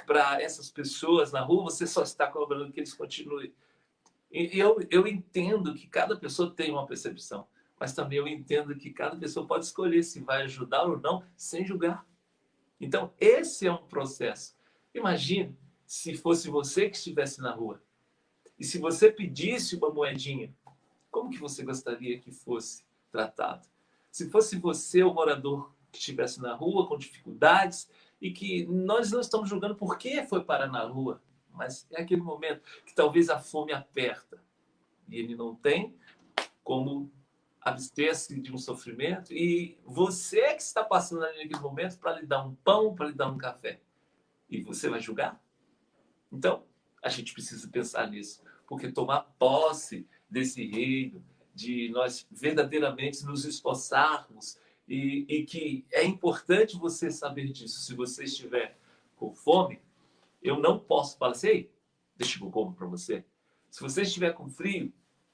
[0.04, 3.52] para essas pessoas na rua, você só está cobrando que eles continuem.
[4.30, 7.46] E eu, eu entendo que cada pessoa tem uma percepção,
[7.78, 11.64] mas também eu entendo que cada pessoa pode escolher se vai ajudar ou não, sem
[11.64, 12.06] julgar.
[12.80, 14.54] Então, esse é um processo.
[14.94, 15.56] Imagine
[15.86, 17.82] se fosse você que estivesse na rua.
[18.58, 20.54] E se você pedisse uma moedinha,
[21.10, 23.66] como que você gostaria que fosse tratado?
[24.10, 27.88] Se fosse você o morador que estivesse na rua com dificuldades
[28.20, 32.22] e que nós não estamos julgando por que foi parar na rua, mas é aquele
[32.22, 34.42] momento que talvez a fome aperta
[35.08, 35.94] e ele não tem
[36.62, 37.10] como
[37.60, 42.44] abster-se de um sofrimento e você é que está passando naquele momento para lhe dar
[42.44, 43.80] um pão, para lhe dar um café.
[44.48, 45.40] E você vai julgar?
[46.30, 46.64] Então,
[47.02, 51.24] a gente precisa pensar nisso, porque tomar posse desse reino,
[51.54, 57.80] de nós verdadeiramente nos esforçarmos, e, e que é importante você saber disso.
[57.80, 58.78] Se você estiver
[59.16, 59.80] com fome,
[60.42, 61.72] eu não posso falar assim, Ei,
[62.16, 63.24] deixa que eu como para você.
[63.70, 64.92] Se você estiver com frio,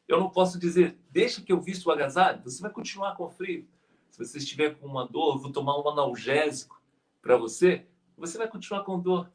[0.08, 3.66] eu não posso dizer, deixa que eu visto o agasalho, você vai continuar com frio.
[4.10, 6.80] Se você estiver com uma dor, vou tomar um analgésico
[7.20, 7.86] para você,
[8.16, 9.30] você vai continuar com dor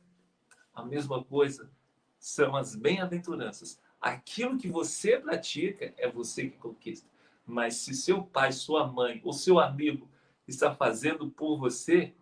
[0.78, 1.72] a mesma coisa
[2.20, 3.80] são as bem-aventuranças.
[4.00, 7.10] Aquilo que você pratica é você que conquista.
[7.48, 10.10] Mas se seu pai, sua mãe ou seu amigo
[10.46, 12.14] está fazendo por você,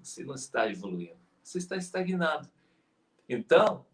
[0.00, 1.18] você não está evoluindo.
[1.42, 2.48] Você está estagnado.
[3.28, 3.84] Então,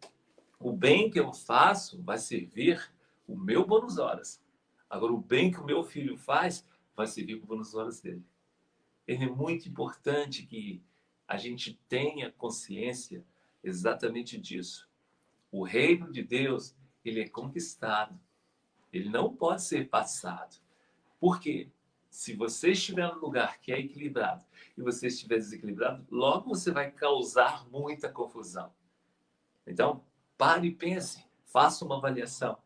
[0.61, 2.93] o bem que eu faço vai servir
[3.27, 4.43] o meu bônus horas.
[4.89, 8.23] Agora, o bem que o meu filho faz vai servir o bônus horas dele.
[9.07, 10.83] Ele é muito importante que
[11.27, 13.25] a gente tenha consciência
[13.65, 14.89] exatamente disso.
[15.51, 18.19] O reino de Deus, ele é conquistado.
[18.93, 20.57] Ele não pode ser passado.
[21.19, 21.69] Por quê?
[22.11, 24.45] Se você estiver no lugar que é equilibrado
[24.77, 28.71] e você estiver desequilibrado, logo você vai causar muita confusão.
[29.67, 30.05] Então,
[30.37, 32.59] pare e pense, faça uma avaliação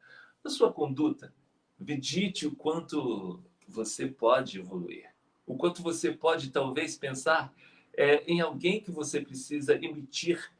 [0.42, 1.32] da sua conduta.
[1.78, 5.14] Medite o quanto você pode evoluir.
[5.46, 7.54] O quanto você pode, talvez, pensar
[7.92, 10.52] é, em alguém que você precisa emitir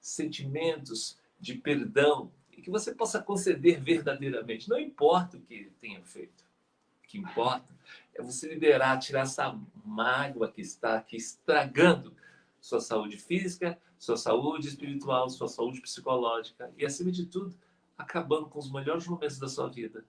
[0.00, 4.68] sentimentos de perdão e que você possa conceder verdadeiramente.
[4.68, 6.44] Não importa o que tenha feito.
[7.02, 7.74] O que importa
[8.14, 12.14] é você liberar, tirar essa mágoa que está aqui estragando
[12.60, 17.54] sua saúde física, sua saúde espiritual, sua saúde psicológica e, acima de tudo,
[17.96, 20.04] acabando com os melhores momentos da sua vida.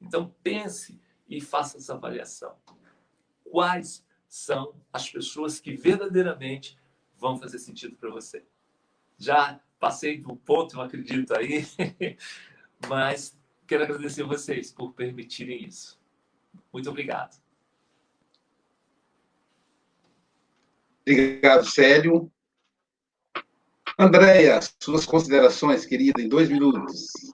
[0.00, 2.54] Então, pense e faça essa avaliação.
[3.44, 6.78] Quais são as pessoas que verdadeiramente
[7.16, 8.44] vão fazer sentido para você?
[9.18, 11.66] já passei do ponto, não acredito aí,
[12.88, 13.36] mas
[13.66, 16.00] quero agradecer vocês por permitirem isso.
[16.72, 17.36] Muito obrigado.
[21.02, 22.30] Obrigado, Célio.
[23.98, 27.32] Andréia, suas considerações, querida, em dois minutos.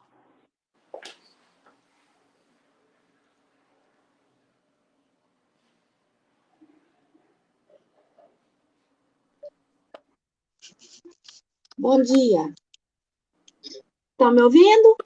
[11.83, 12.55] Bom dia.
[14.13, 14.97] Estão me ouvindo?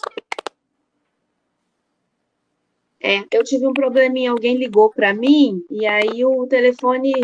[3.02, 7.14] É, eu tive um probleminha, alguém ligou para mim e aí o telefone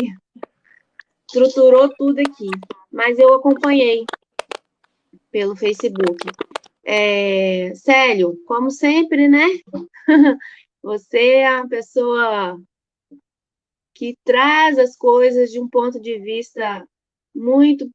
[1.27, 2.49] estruturou tudo aqui,
[2.91, 4.05] mas eu acompanhei
[5.29, 6.17] pelo Facebook.
[6.83, 9.45] É, Célio, como sempre, né?
[10.81, 12.59] Você é uma pessoa
[13.93, 16.83] que traz as coisas de um ponto de vista
[17.35, 17.87] muito,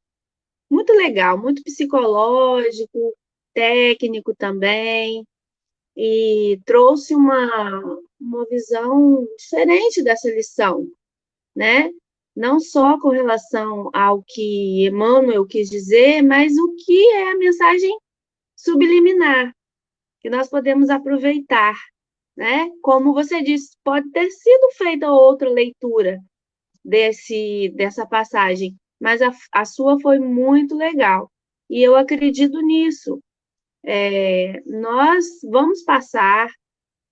[0.69, 3.15] muito legal, muito psicológico,
[3.53, 5.25] técnico também,
[5.95, 7.81] e trouxe uma,
[8.19, 10.87] uma visão diferente dessa lição,
[11.55, 11.91] né?
[12.39, 17.91] não só com relação ao que Emmanuel quis dizer, mas o que é a mensagem
[18.55, 19.53] subliminar,
[20.21, 21.75] que nós podemos aproveitar,
[22.37, 22.69] né?
[22.81, 26.17] Como você disse, pode ter sido feita outra leitura
[26.81, 31.31] desse, dessa passagem, mas a, a sua foi muito legal,
[31.69, 33.19] e eu acredito nisso.
[33.83, 36.49] É, nós vamos passar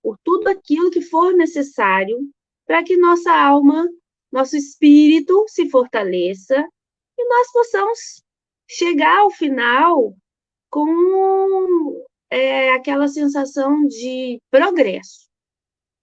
[0.02, 2.18] por tudo aquilo que for necessário
[2.66, 3.88] para que nossa alma
[4.32, 6.68] nosso espírito se fortaleça
[7.18, 8.24] e nós possamos
[8.70, 10.16] chegar ao final
[10.70, 15.28] com é, aquela sensação de progresso.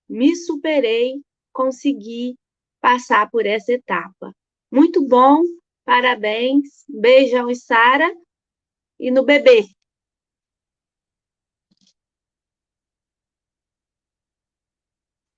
[0.09, 1.21] Me superei,
[1.53, 2.37] consegui
[2.81, 4.33] passar por essa etapa.
[4.71, 5.43] Muito bom,
[5.85, 8.11] parabéns, beijão e Sara
[8.99, 9.67] e no bebê.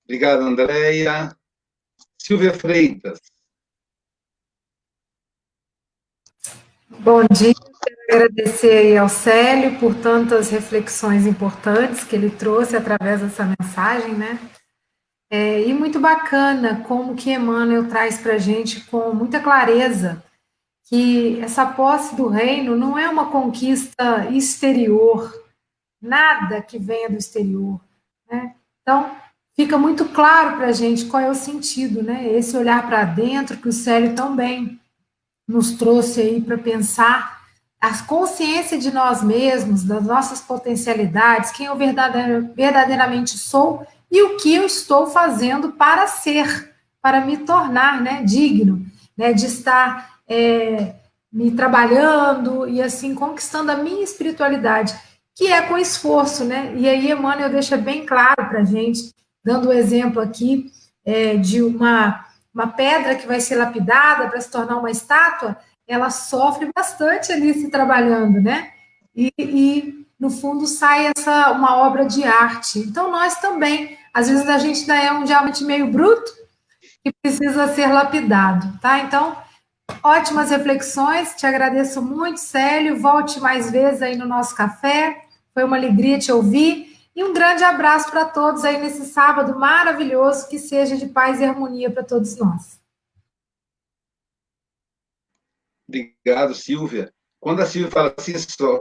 [0.05, 1.35] Obrigado, Andréia.
[2.17, 3.19] Silvia Freitas.
[6.89, 13.43] Bom dia, quero agradecer ao Célio por tantas reflexões importantes que ele trouxe através dessa
[13.45, 14.39] mensagem, né?
[15.29, 20.23] É, e muito bacana como que Emmanuel traz para a gente com muita clareza
[20.89, 25.33] que essa posse do reino não é uma conquista exterior,
[26.01, 27.79] nada que venha do exterior.
[28.29, 28.55] Né?
[28.81, 29.11] Então,
[29.53, 32.25] fica muito claro para a gente qual é o sentido, né?
[32.31, 34.79] Esse olhar para dentro que o Célio tão bem
[35.47, 37.37] nos trouxe aí para pensar
[37.79, 44.55] a consciência de nós mesmos, das nossas potencialidades, quem eu verdadeiramente sou e o que
[44.55, 48.86] eu estou fazendo para ser, para me tornar né, digno,
[49.17, 50.93] né, de estar é,
[51.31, 54.95] me trabalhando e assim conquistando a minha espiritualidade,
[55.35, 56.73] que é com esforço, né?
[56.75, 60.71] E aí Emmanuel deixa bem claro para gente dando o exemplo aqui
[61.05, 66.09] é, de uma, uma pedra que vai ser lapidada para se tornar uma estátua, ela
[66.09, 68.71] sofre bastante ali se trabalhando, né?
[69.15, 72.79] E, e, no fundo sai essa uma obra de arte.
[72.79, 76.29] Então nós também, às vezes a gente ainda é um diamante meio bruto
[77.07, 78.99] que precisa ser lapidado, tá?
[78.99, 79.37] Então
[80.03, 82.99] ótimas reflexões, te agradeço muito, Célio.
[82.99, 85.25] Volte mais vezes aí no nosso café.
[85.53, 86.97] Foi uma alegria te ouvir.
[87.15, 91.45] E um grande abraço para todos aí nesse sábado maravilhoso, que seja de paz e
[91.45, 92.79] harmonia para todos nós.
[95.87, 97.11] Obrigado, Silvia.
[97.39, 98.33] Quando a Silvia fala assim,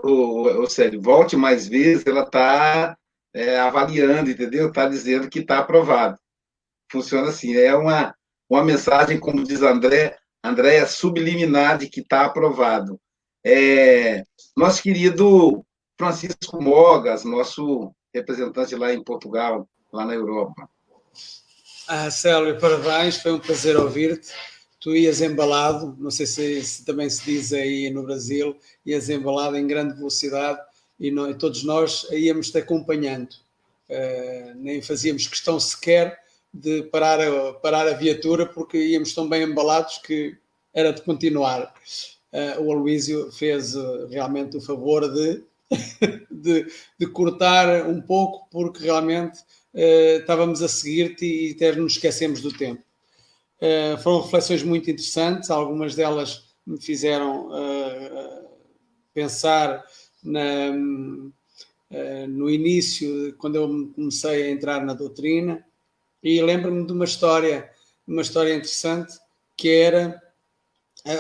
[0.03, 2.97] o, Célio, volte mais vezes, ela está
[3.33, 4.69] é, avaliando, entendeu?
[4.69, 6.19] Está dizendo que está aprovado.
[6.91, 8.15] Funciona assim, é uma,
[8.49, 13.01] uma mensagem, como diz André, André é subliminar de que está aprovado.
[13.45, 14.23] É,
[14.57, 15.65] nosso querido
[15.99, 20.69] Francisco Mogas, nosso representante lá em Portugal, lá na Europa.
[21.89, 24.33] Ah, Célio, parabéns, foi um prazer ouvir-te.
[24.81, 29.57] Tu ias embalado, não sei se, se, também se diz aí no Brasil, ias embalado
[29.57, 30.61] em grande velocidade
[30.99, 33.31] e, nós, todos nós íamos-te acompanhando.
[33.89, 36.19] Uh, nem fazíamos questão sequer
[36.61, 40.37] de parar a, parar a viatura porque íamos tão bem embalados que
[40.73, 41.73] era de continuar.
[42.33, 45.43] Uh, o Aloísio fez uh, realmente o favor de
[46.31, 49.41] de, de, cortar um pouco, porque realmente
[49.75, 52.83] uh, estávamos a seguir-te e até nos esquecemos do tempo.
[54.03, 57.49] Foram reflexões muito interessantes, algumas delas me fizeram
[59.15, 59.83] pensar
[60.23, 60.73] na,
[62.29, 65.65] no início, quando eu comecei a entrar na doutrina,
[66.27, 67.71] e lembro-me de uma história,
[68.05, 69.17] uma história interessante,
[69.57, 70.21] que era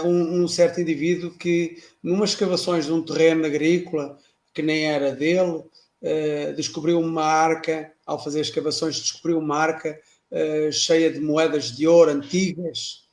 [0.05, 4.19] um, um certo indivíduo que, numa escavações de um terreno agrícola,
[4.53, 9.97] que nem era dele, uh, descobriu uma arca, ao fazer escavações, descobriu uma arca
[10.33, 13.05] uh, cheia de moedas de ouro antigas.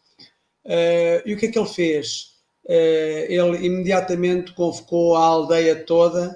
[0.66, 2.34] Uh, e o que é que ele fez?
[2.66, 6.34] ele imediatamente convocou a aldeia toda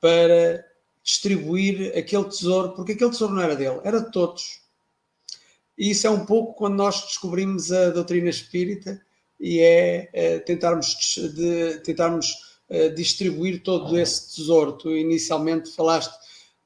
[0.00, 0.64] para
[1.06, 4.60] distribuir aquele tesouro, porque aquele tesouro não era dele, era de todos.
[5.78, 9.00] E isso é um pouco quando nós descobrimos a doutrina espírita
[9.38, 10.96] e é, é tentarmos,
[11.34, 12.32] de, tentarmos
[12.68, 14.72] uh, distribuir todo esse tesouro.
[14.72, 16.12] Tu inicialmente falaste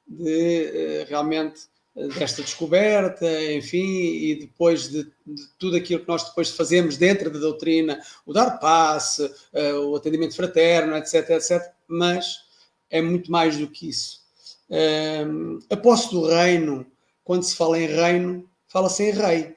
[0.07, 1.69] de uh, realmente
[2.17, 7.37] desta descoberta, enfim, e depois de, de, tudo aquilo que nós depois fazemos dentro da
[7.37, 9.29] doutrina, o dar passe,
[9.83, 12.37] o atendimento fraterno, etc, etc, mas
[12.89, 14.20] é muito mais do que isso.
[15.69, 16.85] A posse do reino,
[17.23, 19.55] quando se fala em reino, fala-se em rei.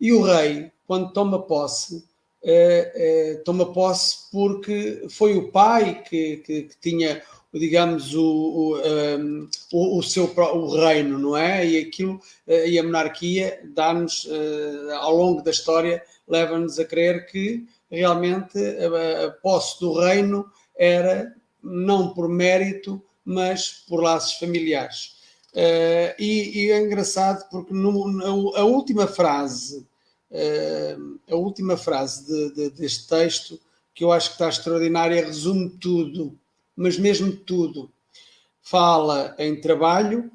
[0.00, 2.04] E o rei, quando toma posse,
[2.44, 7.22] eh, eh, toma posse porque foi o pai que, que, que tinha,
[7.54, 11.64] digamos, o, o, um, o, o, seu o reino, não é?
[11.64, 12.14] E aquilo,
[12.48, 18.58] uh, e a monarquia dá-nos, uh, ao longo da história, leva-nos a crer que realmente
[18.58, 21.32] a, a posse do reino era
[21.62, 25.16] não por mérito, mas por laços familiares.
[25.52, 29.86] Uh, e, e, é engraçado porque no, no, a última frase,
[30.30, 33.60] uh, a última frase de, de, deste texto,
[33.94, 36.38] que eu acho que está extraordinária, resume tudo,
[36.74, 37.92] mas mesmo tudo.
[38.62, 40.30] Fala em trabalho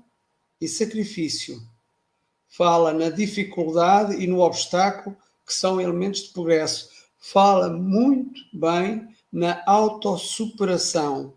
[0.61, 1.59] e sacrifício,
[2.47, 9.63] fala na dificuldade e no obstáculo, que são elementos de progresso, fala muito bem na
[9.65, 11.36] autossuperação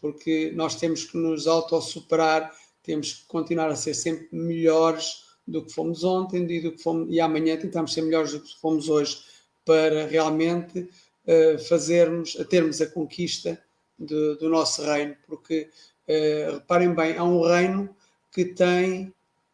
[0.00, 5.72] porque nós temos que nos autossuperar, temos que continuar a ser sempre melhores do que
[5.72, 9.18] fomos ontem e, do que fomos, e amanhã tentamos ser melhores do que fomos hoje,
[9.64, 13.62] para realmente uh, fazermos, a termos a conquista
[13.98, 15.68] de, do nosso reino, porque
[16.08, 17.94] uh, reparem bem, há um reino
[18.32, 19.12] que tem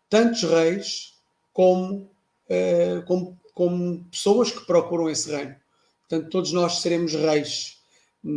[0.09, 1.15] tantos reis
[1.53, 2.11] como,
[2.49, 5.57] uh, como, como pessoas que procuram esse reino.
[6.09, 7.83] Portanto, todos nós seremos reis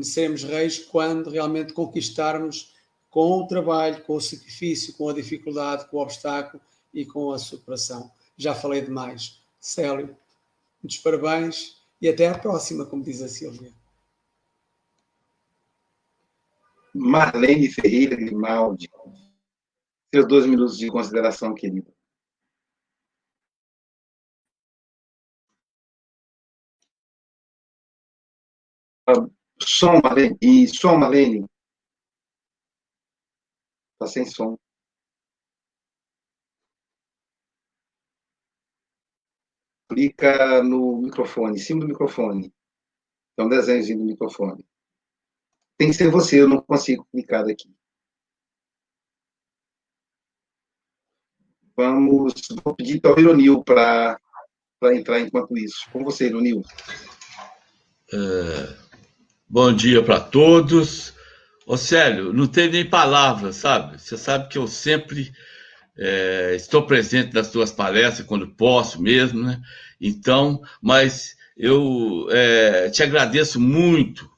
[0.03, 2.75] seremos reis quando realmente conquistarmos
[3.09, 6.61] com o trabalho, com o sacrifício, com a dificuldade, com o obstáculo
[6.93, 8.11] e com a superação.
[8.35, 9.41] Já falei demais.
[9.59, 10.15] Célio,
[10.81, 13.71] muitos parabéns e até à próxima, como diz a Silvia.
[16.93, 18.89] Marlene Ferreira Grimaldi.
[20.13, 21.91] Seus dois minutos de consideração, querida.
[29.68, 30.38] Som, Marlene.
[30.41, 31.45] E som, Marlene.
[33.99, 34.57] Tá sem som.
[39.89, 42.53] Clica no microfone, em cima do microfone.
[43.38, 44.65] É um desenhozinho do microfone.
[45.78, 47.70] Tem que ser você, eu não consigo clicar daqui.
[51.76, 54.20] Vamos, vou pedir para o Ironil para
[54.93, 55.89] entrar enquanto isso.
[55.91, 56.61] Com você, Ironil.
[58.13, 58.86] É...
[59.49, 61.13] Bom dia para todos.
[61.65, 63.97] Ô Célio, não tem nem palavras, sabe?
[63.97, 65.31] Você sabe que eu sempre
[65.97, 69.61] é, estou presente nas suas palestras quando posso mesmo, né?
[70.01, 74.29] Então, mas eu é, te agradeço muito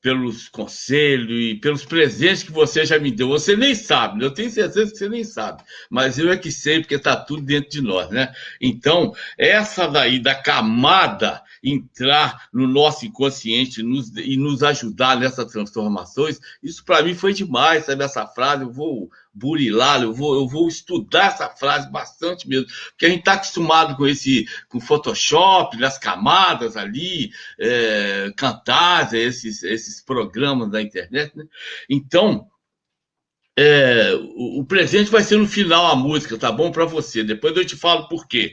[0.00, 3.28] pelos conselhos e pelos presentes que você já me deu.
[3.28, 4.24] Você nem sabe, né?
[4.24, 7.42] eu tenho certeza que você nem sabe, mas eu é que sei, porque está tudo
[7.42, 8.32] dentro de nós, né?
[8.60, 16.84] Então, essa daí da camada entrar no nosso inconsciente e nos ajudar nessas transformações, isso
[16.84, 18.04] para mim foi demais, sabe?
[18.04, 23.06] Essa frase, eu vou burilar, eu vou, eu vou estudar essa frase bastante mesmo, porque
[23.06, 30.02] a gente está acostumado com esse, com Photoshop, nas camadas ali, é, cantar esses, esses
[30.02, 31.44] programas da internet, né?
[31.88, 32.46] Então,
[33.56, 37.24] é, o, o, presente vai ser no final a música, tá bom para você.
[37.24, 38.52] Depois eu te falo por quê.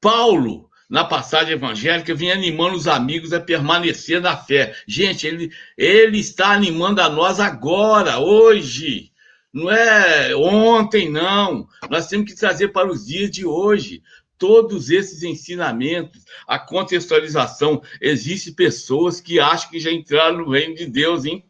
[0.00, 4.74] Paulo na passagem evangélica, vinha animando os amigos a permanecer na fé.
[4.86, 9.10] Gente, ele, ele está animando a nós agora, hoje.
[9.52, 11.66] Não é ontem, não.
[11.88, 14.02] Nós temos que trazer para os dias de hoje
[14.38, 17.82] todos esses ensinamentos, a contextualização.
[18.00, 21.44] Existem pessoas que acham que já entraram no reino de Deus, hein?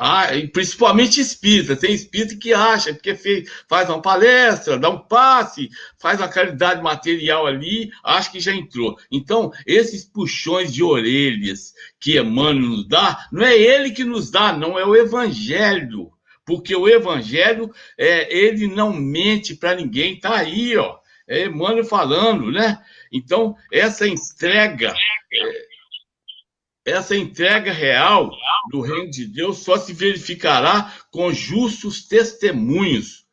[0.00, 1.74] Ah, e principalmente espírita.
[1.74, 5.68] Tem espírita que acha, porque fez, faz uma palestra, dá um passe,
[5.98, 8.96] faz uma caridade material ali, acha que já entrou.
[9.10, 14.52] Então, esses puxões de orelhas que Emmanuel nos dá, não é ele que nos dá,
[14.52, 16.12] não, é o Evangelho.
[16.48, 20.96] Porque o Evangelho, é, ele não mente para ninguém, tá aí, ó.
[21.28, 22.82] É Emmanuel falando, né?
[23.12, 24.94] Então, essa entrega.
[26.86, 28.30] É, essa entrega real
[28.70, 33.26] do reino de Deus só se verificará com justos testemunhos.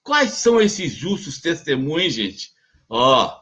[0.00, 2.50] Quais são esses justos testemunhos, gente?
[2.88, 3.36] Ó,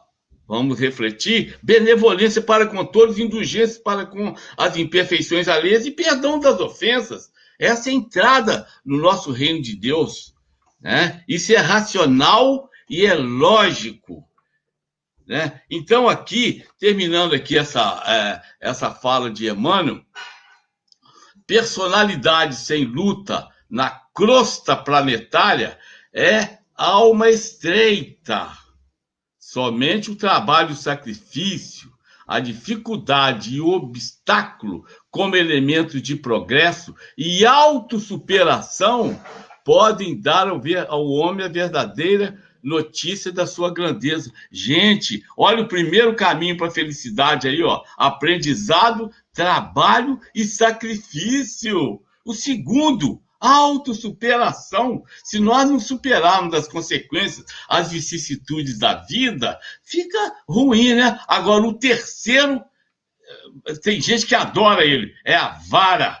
[0.47, 1.55] vamos refletir.
[1.61, 7.28] Benevolência para com todos, indulgência para com as imperfeições alheias e perdão das ofensas.
[7.59, 10.33] Essa é entrada no nosso reino de Deus.
[10.79, 11.23] Né?
[11.27, 14.25] Isso é racional e é lógico.
[15.27, 15.61] Né?
[15.69, 20.01] Então, aqui, terminando aqui essa, é, essa fala de Emmanuel,
[21.45, 25.77] personalidade sem luta na crosta planetária
[26.13, 28.57] é alma estreita.
[29.37, 31.91] Somente o trabalho e o sacrifício,
[32.25, 39.19] a dificuldade e o obstáculo como elementos de progresso e autossuperação
[39.63, 44.31] podem dar ao, homem a verdadeira notícia da sua grandeza.
[44.51, 47.81] Gente, olha o primeiro caminho para a felicidade aí, ó.
[47.97, 52.01] Aprendizado, trabalho e sacrifício.
[52.25, 55.03] O segundo, autossuperação.
[55.23, 61.19] Se nós não superarmos as consequências, as vicissitudes da vida, fica ruim, né?
[61.27, 62.61] Agora, o terceiro,
[63.83, 66.19] tem gente que adora ele, é a vara.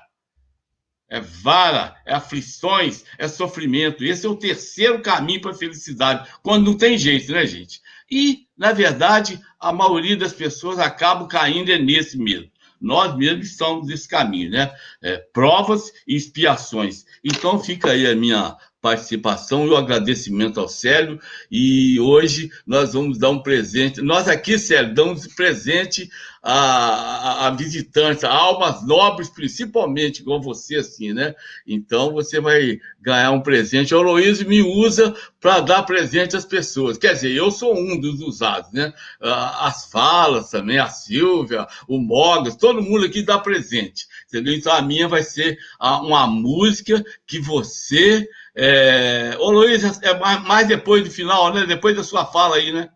[1.11, 4.03] É vara, é aflições, é sofrimento.
[4.03, 7.81] Esse é o terceiro caminho para a felicidade, quando não tem jeito, né, gente?
[8.11, 13.87] E, na verdade, a maioria das pessoas acabam caindo é nesse mesmo nós mesmos estamos
[13.87, 14.73] nesse caminho, né?
[15.01, 17.05] É, provas e expiações.
[17.23, 21.19] Então fica aí a minha participação e o agradecimento ao Célio.
[21.51, 24.01] E hoje nós vamos dar um presente.
[24.01, 26.09] Nós aqui, Célio, damos presente
[26.41, 31.35] a, a, a visitantes, a almas nobres, principalmente, igual você, assim, né?
[31.67, 33.93] Então você vai ganhar um presente.
[33.93, 36.97] O Aloysio me usa para dar presente às pessoas.
[36.97, 38.93] Quer dizer, eu sou um dos usados, né?
[39.21, 44.07] As falas também, a Silvia, o Mogas, todo mundo aqui dá presente.
[44.27, 44.53] Entendeu?
[44.53, 49.35] Então a minha vai ser uma música que você é...
[49.39, 51.65] Ô Luiz, é mais depois do final, né?
[51.65, 52.89] Depois da sua fala aí, né?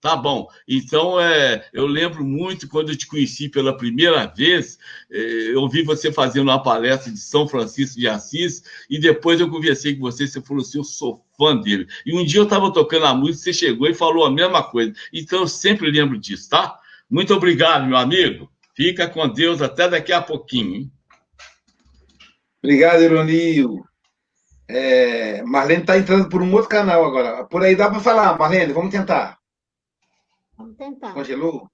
[0.00, 0.48] Tá bom.
[0.66, 4.78] Então, é, eu lembro muito quando eu te conheci pela primeira vez,
[5.10, 5.18] é,
[5.54, 9.94] eu vi você fazendo uma palestra de São Francisco de Assis, e depois eu conversei
[9.94, 11.86] com você, você falou assim, eu sou fã dele.
[12.06, 14.94] E um dia eu estava tocando a música, você chegou e falou a mesma coisa.
[15.12, 16.78] Então, eu sempre lembro disso, tá?
[17.10, 18.50] Muito obrigado, meu amigo.
[18.74, 20.76] Fica com Deus até daqui a pouquinho.
[20.76, 20.92] Hein?
[22.62, 23.84] Obrigado, Ironio.
[24.72, 27.44] É, Marlene está entrando por um outro canal agora.
[27.44, 29.38] Por aí dá para falar, Marlene, vamos tentar.
[30.56, 31.12] Vamos tentar.
[31.12, 31.68] Congelou?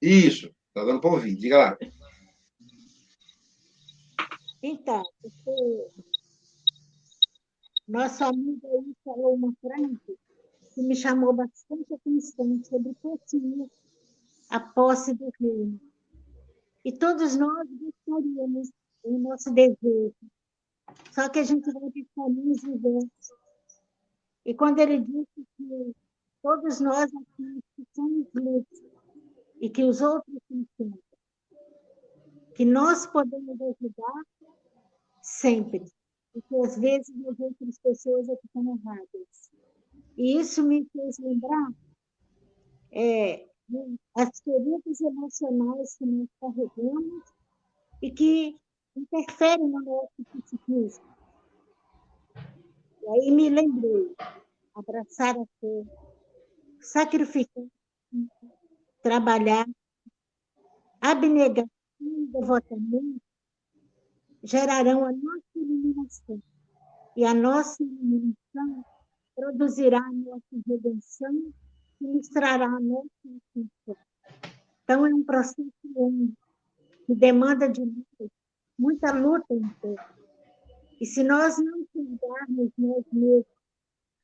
[0.00, 1.34] Isso, está dando para ouvir.
[1.34, 1.78] Diga lá.
[4.62, 5.02] Então,
[7.88, 10.18] nosso amigo aí falou uma frase
[10.74, 13.68] que me chamou bastante atenção sobre possuir
[14.50, 15.80] a posse do reino.
[16.84, 18.70] E todos nós gostaríamos,
[19.02, 20.14] o nosso desejo,
[21.12, 23.32] só que a gente vai ter caminhos diversos.
[24.44, 25.94] E quando ele disse que
[26.42, 27.60] todos nós aqui
[27.94, 28.82] somos livres
[29.60, 30.38] e que os outros
[30.76, 30.98] são
[32.54, 34.22] que nós podemos ajudar
[35.22, 35.84] sempre,
[36.32, 39.50] porque às vezes as outras pessoas é que estão erradas.
[40.16, 41.72] E isso me fez lembrar
[42.90, 43.48] é,
[44.14, 47.24] as feridas emocionais que nós carregamos
[48.02, 48.56] e que
[48.98, 51.04] interfere no nosso psiquismo.
[53.02, 54.14] E aí me lembrei,
[54.74, 55.84] abraçar a fé,
[56.80, 57.64] sacrificar,
[59.02, 59.66] trabalhar,
[61.00, 61.68] abnegação
[62.00, 63.20] e devotamento
[64.42, 66.42] gerarão a nossa iluminação.
[67.16, 68.84] E a nossa iluminação
[69.34, 71.52] produzirá a nossa redenção
[72.00, 73.96] e mostrará a nossa extinção.
[74.84, 76.32] Então, é um processo longo,
[77.06, 78.30] que demanda de nós
[78.78, 80.18] muita luta interna.
[81.00, 83.46] E se nós não cuidarmos nós mesmos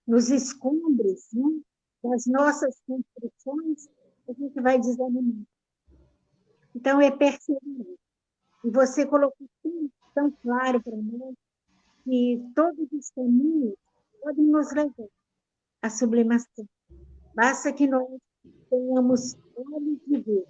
[0.07, 1.61] nos escombros né,
[2.03, 3.89] das nossas construções,
[4.29, 5.47] a gente vai desanimar.
[6.75, 7.95] Então, é perseverar.
[8.65, 11.35] E você colocou tão, tão claro para nós
[12.03, 13.75] que todos os caminhos
[14.21, 15.09] podem nos levar
[15.83, 16.69] à sublimação.
[17.35, 18.09] Basta que nós
[18.71, 20.47] tenhamos olhos de ver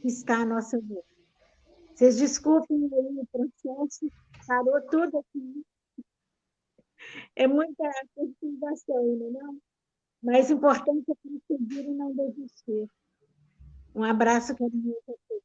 [0.00, 1.17] que está à nossa volta.
[1.98, 4.08] Vocês desculpem aí o processo,
[4.46, 5.66] parou tudo aqui.
[7.34, 9.58] É muita perturbação, né, não?
[10.22, 12.88] Mas o importante é prosseguir e não desistir.
[13.96, 15.42] Um abraço carinhoso a todos.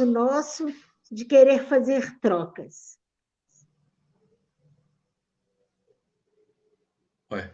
[0.00, 0.66] o nosso
[1.12, 3.03] de querer fazer trocas.
[7.34, 7.50] Ué.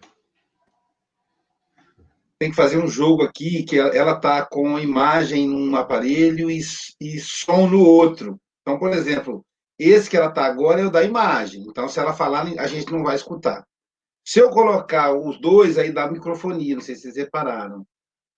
[2.39, 6.61] Tem que fazer um jogo aqui que ela está com imagem num aparelho e,
[7.01, 8.41] e som no outro.
[8.63, 9.45] Então, por exemplo,
[9.79, 11.63] esse que ela está agora é o da imagem.
[11.63, 13.65] Então, se ela falar, a gente não vai escutar.
[14.25, 17.87] Se eu colocar os dois, aí dá microfonia, não sei se vocês repararam.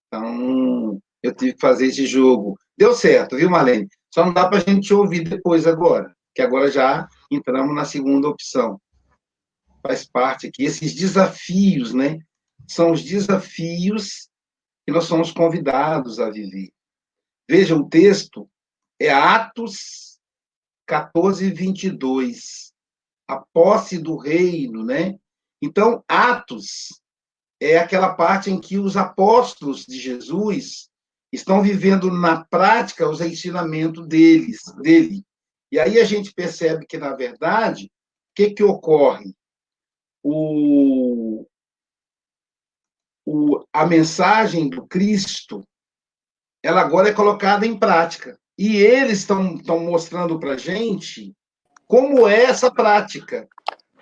[0.07, 2.57] Então, eu tive que fazer esse jogo.
[2.77, 3.89] Deu certo, viu, Marlene?
[4.13, 8.29] Só não dá para a gente ouvir depois agora, que agora já entramos na segunda
[8.29, 8.81] opção.
[9.83, 12.19] Faz parte aqui, esses desafios, né?
[12.69, 14.29] São os desafios
[14.87, 16.73] que nós somos convidados a viver.
[17.49, 18.49] Veja, o texto
[19.01, 20.19] é Atos
[20.87, 22.73] 14, 22.
[23.29, 25.19] A posse do reino, né?
[25.61, 27.01] Então, Atos
[27.61, 30.89] é aquela parte em que os apóstolos de Jesus
[31.33, 35.25] estão vivendo na prática os ensinamentos deles, dele.
[35.71, 37.91] E aí a gente percebe que, na verdade, o
[38.35, 39.35] que, que ocorre?
[40.23, 41.47] O,
[43.27, 45.67] o, a mensagem do Cristo,
[46.63, 48.39] ela agora é colocada em prática.
[48.57, 51.35] E eles estão mostrando para a gente
[51.87, 53.49] como é essa prática,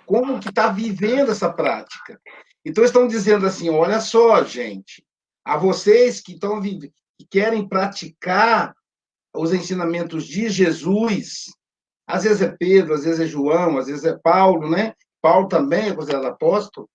[0.05, 2.19] como que está vivendo essa prática.
[2.63, 5.03] Então, estão dizendo assim, olha só, gente,
[5.43, 8.75] a vocês que estão que querem praticar
[9.33, 11.45] os ensinamentos de Jesus,
[12.05, 14.93] às vezes é Pedro, às vezes é João, às vezes é Paulo, né?
[15.21, 16.89] Paulo também é considerado apóstolo.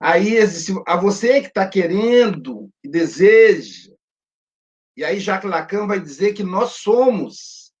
[0.00, 0.38] Aí,
[0.86, 3.92] a você que está querendo, que deseja,
[4.96, 7.72] e aí Jacques Lacan vai dizer que nós somos,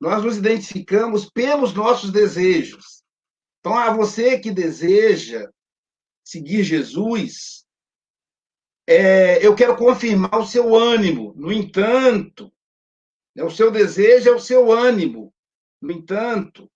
[0.00, 3.02] nós nos identificamos pelos nossos desejos.
[3.60, 5.48] Então, a você que deseja
[6.24, 7.66] seguir Jesus,
[8.86, 11.34] é, eu quero confirmar o seu ânimo.
[11.36, 12.52] No entanto,
[13.34, 15.34] né, o seu desejo é o seu ânimo.
[15.80, 16.71] No entanto,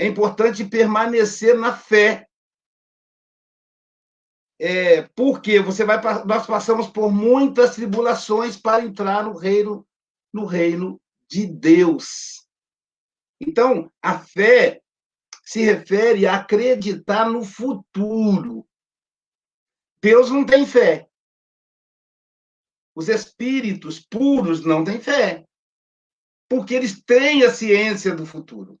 [0.00, 2.26] é importante permanecer na fé.
[4.58, 9.86] É, porque você vai, nós passamos por muitas tribulações para entrar no reino,
[10.32, 10.98] no reino
[11.28, 12.46] de Deus.
[13.38, 14.80] Então, a fé
[15.44, 18.66] se refere a acreditar no futuro.
[20.02, 21.10] Deus não tem fé.
[22.94, 25.44] Os espíritos puros não têm fé.
[26.48, 28.80] Porque eles têm a ciência do futuro.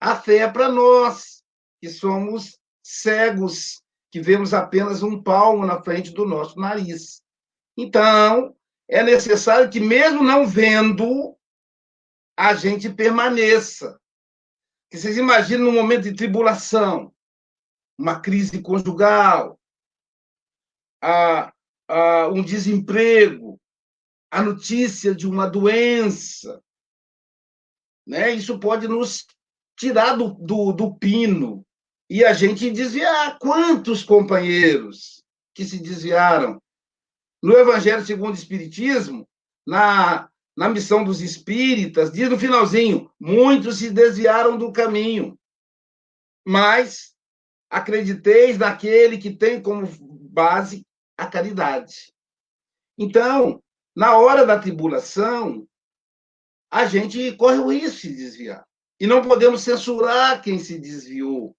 [0.00, 1.42] A fé é para nós,
[1.80, 7.22] que somos cegos que vemos apenas um palmo na frente do nosso nariz.
[7.76, 8.56] Então,
[8.88, 11.36] é necessário que, mesmo não vendo,
[12.36, 14.00] a gente permaneça.
[14.90, 17.14] Que vocês imaginam um momento de tribulação,
[17.98, 19.60] uma crise conjugal,
[21.02, 21.52] a,
[21.86, 23.60] a um desemprego,
[24.30, 26.62] a notícia de uma doença,
[28.06, 28.30] né?
[28.30, 29.26] Isso pode nos
[29.78, 31.64] tirar do, do, do pino,
[32.10, 33.38] e a gente desviar.
[33.38, 35.22] Quantos companheiros
[35.54, 36.60] que se desviaram?
[37.42, 39.28] No Evangelho segundo o Espiritismo,
[39.66, 45.38] na, na missão dos espíritas, diz no finalzinho: muitos se desviaram do caminho,
[46.46, 47.14] mas
[47.70, 49.86] acrediteis naquele que tem como
[50.30, 50.84] base
[51.16, 52.12] a caridade.
[52.96, 53.62] Então,
[53.94, 55.68] na hora da tribulação,
[56.70, 58.67] a gente corre o risco de desviar.
[59.00, 61.56] E não podemos censurar quem se desviou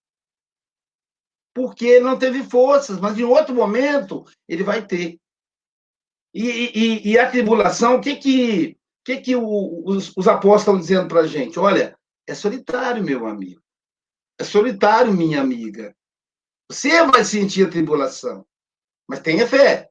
[1.53, 5.19] porque não teve forças, mas em outro momento ele vai ter.
[6.33, 10.79] E, e, e a tribulação, o que que, que, que o, os, os apóstolos estão
[10.79, 11.59] dizendo para a gente?
[11.59, 13.61] Olha, é solitário, meu amigo.
[14.39, 15.93] É solitário, minha amiga.
[16.69, 18.45] Você vai sentir a tribulação,
[19.07, 19.89] mas tenha fé.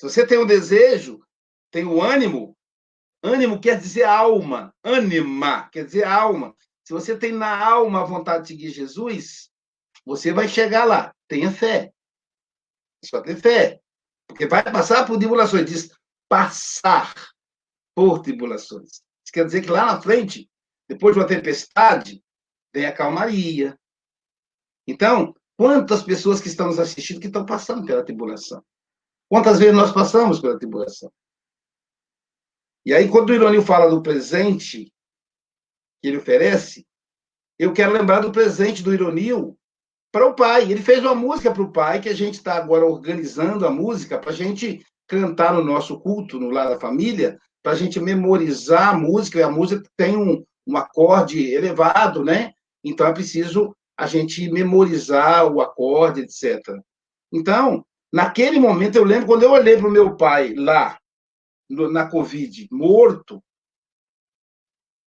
[0.00, 1.24] Se você tem o um desejo,
[1.70, 2.55] tem o um ânimo,
[3.26, 6.54] ânimo quer dizer alma, ânima quer dizer alma.
[6.84, 9.50] Se você tem na alma a vontade de seguir Jesus,
[10.04, 11.14] você vai chegar lá.
[11.26, 11.92] Tenha fé.
[13.04, 13.80] Só ter fé.
[14.28, 15.66] Porque vai passar por tribulações.
[15.68, 15.90] Diz
[16.28, 17.12] passar
[17.94, 19.02] por tribulações.
[19.24, 20.48] Isso quer dizer que lá na frente,
[20.88, 22.22] depois de uma tempestade,
[22.72, 23.76] vem a calmaria.
[24.86, 28.62] Então, quantas pessoas que estão nos assistindo que estão passando pela tribulação?
[29.28, 31.10] Quantas vezes nós passamos pela tribulação?
[32.86, 34.92] E aí, quando o Ironil fala do presente
[36.00, 36.86] que ele oferece,
[37.58, 39.58] eu quero lembrar do presente do Ironil
[40.12, 40.70] para o pai.
[40.70, 44.16] Ele fez uma música para o pai, que a gente está agora organizando a música
[44.16, 48.90] para a gente cantar no nosso culto, no Lar da Família, para a gente memorizar
[48.90, 52.52] a música, e a música tem um, um acorde elevado, né?
[52.84, 56.62] Então é preciso a gente memorizar o acorde, etc.
[57.32, 60.96] Então, naquele momento, eu lembro quando eu olhei para o meu pai lá,
[61.68, 63.42] na Covid, morto,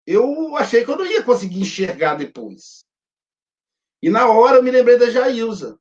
[0.07, 2.85] eu achei que eu não ia conseguir enxergar depois.
[4.03, 5.79] E na hora eu me lembrei da Jailza.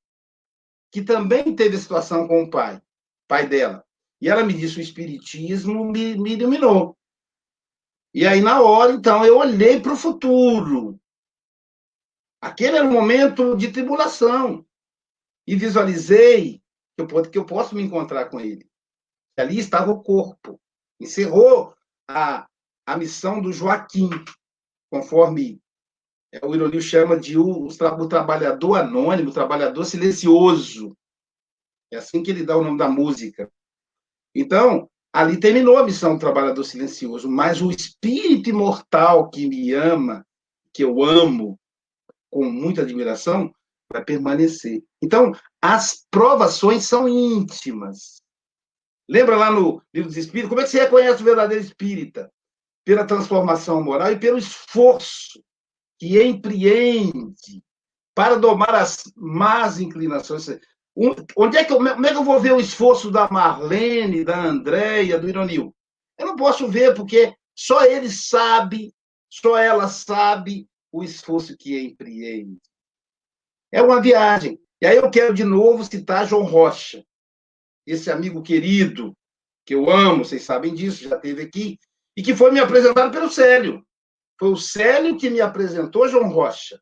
[0.92, 2.82] que também teve situação com o pai,
[3.28, 3.86] pai dela.
[4.22, 6.98] E ela me disse: o Espiritismo me, me iluminou.
[8.14, 11.00] E aí, na hora, então, eu olhei para o futuro.
[12.42, 14.66] Aquele era um momento de tribulação.
[15.46, 16.62] E visualizei
[16.96, 18.70] que eu, que eu posso me encontrar com ele.
[19.38, 20.60] Ali estava o corpo.
[21.00, 21.74] Encerrou
[22.08, 22.48] a,
[22.86, 24.10] a missão do Joaquim,
[24.90, 25.62] conforme
[26.32, 30.96] é, o Ironil chama de o, o, trabalhador anônimo, o trabalhador silencioso.
[31.92, 33.50] É assim que ele dá o nome da música.
[34.36, 40.26] Então, ali terminou a missão do trabalhador silencioso, mas o espírito imortal que me ama,
[40.74, 41.58] que eu amo
[42.30, 43.52] com muita admiração,
[43.92, 44.84] vai permanecer.
[45.02, 45.32] Então,
[45.62, 48.22] as provações são íntimas.
[49.10, 50.50] Lembra lá no livro dos Espíritos?
[50.50, 52.32] Como é que você reconhece o verdadeiro espírita?
[52.86, 55.44] Pela transformação moral e pelo esforço
[56.00, 57.64] que empreende
[58.14, 60.48] para domar as más inclinações.
[61.36, 64.40] Onde é que eu, como é que eu vou ver o esforço da Marlene, da
[64.40, 65.76] Andréia, do Ironil?
[66.18, 68.94] Eu não posso ver, porque só ele sabe,
[69.30, 72.60] só ela sabe o esforço que empreende.
[73.72, 74.60] É uma viagem.
[74.82, 77.04] E aí eu quero de novo citar João Rocha,
[77.88, 79.18] esse amigo querido,
[79.66, 81.80] que eu amo, vocês sabem disso, já esteve aqui,
[82.16, 83.86] e que foi me apresentado pelo Célio.
[84.38, 86.80] Foi o Célio que me apresentou João Rocha.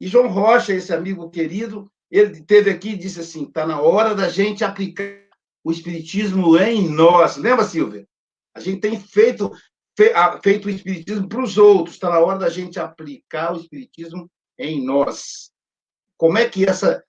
[0.00, 4.14] E João Rocha, esse amigo querido, ele teve aqui e disse assim: está na hora
[4.14, 5.20] da gente aplicar
[5.62, 7.36] o Espiritismo em nós.
[7.36, 8.08] Lembra, Silvia?
[8.54, 9.52] A gente tem feito,
[10.42, 14.84] feito o Espiritismo para os outros, está na hora da gente aplicar o Espiritismo em
[14.84, 15.50] nós.
[16.16, 17.04] Como é que essa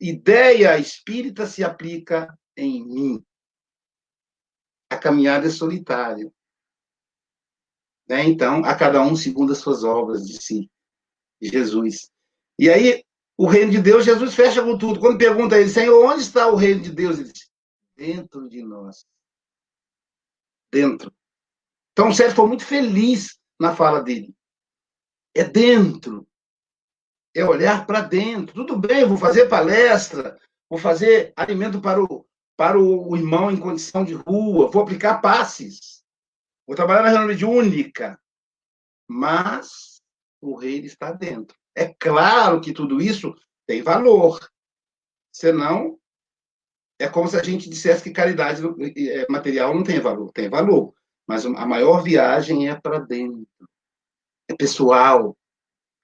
[0.00, 3.24] ideia espírita se aplica em mim?
[4.90, 6.32] A caminhada é solitária.
[8.08, 8.24] Né?
[8.24, 10.68] Então, a cada um segundo as suas obras, si,
[11.40, 12.10] Jesus.
[12.58, 13.04] E aí,
[13.36, 14.98] o reino de Deus, Jesus fecha com tudo.
[14.98, 17.18] Quando pergunta a ele, Senhor, onde está o reino de Deus?
[17.18, 17.50] Ele diz,
[17.96, 19.06] dentro de nós.
[20.72, 21.14] Dentro.
[21.92, 24.34] Então, o Sérgio foi muito feliz na fala dele.
[25.34, 26.26] É dentro.
[27.34, 28.54] É olhar para dentro.
[28.54, 32.26] Tudo bem, vou fazer palestra, vou fazer alimento para o,
[32.56, 36.04] para o irmão em condição de rua, vou aplicar passes.
[36.66, 38.20] Vou trabalhar na reunião única,
[39.08, 40.00] mas
[40.40, 41.56] o rei está dentro.
[41.74, 43.34] É claro que tudo isso
[43.66, 44.38] tem valor.
[45.32, 45.98] Senão,
[46.98, 48.62] é como se a gente dissesse que caridade
[48.96, 50.30] é, material não tem valor.
[50.32, 50.94] Tem valor.
[51.26, 53.48] Mas a maior viagem é para dentro.
[54.48, 55.36] É pessoal,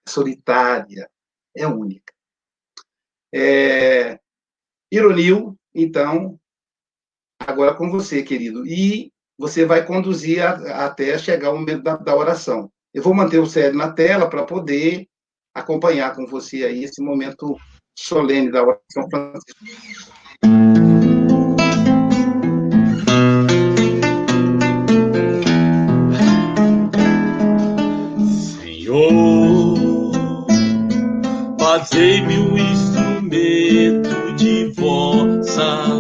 [0.07, 1.11] é solitária,
[1.57, 2.12] é única.
[3.34, 4.18] É...
[4.92, 6.38] Ironil, então,
[7.40, 8.66] agora com você, querido.
[8.66, 12.70] E você vai conduzir a, até chegar o momento da, da, oração.
[12.94, 15.07] Eu vou manter o sério na tela para poder
[15.54, 17.57] acompanhar com você aí esse momento
[17.98, 19.09] solene da oração.
[28.61, 29.36] Senhor,
[31.79, 35.95] fazei-me um instrumento de vossa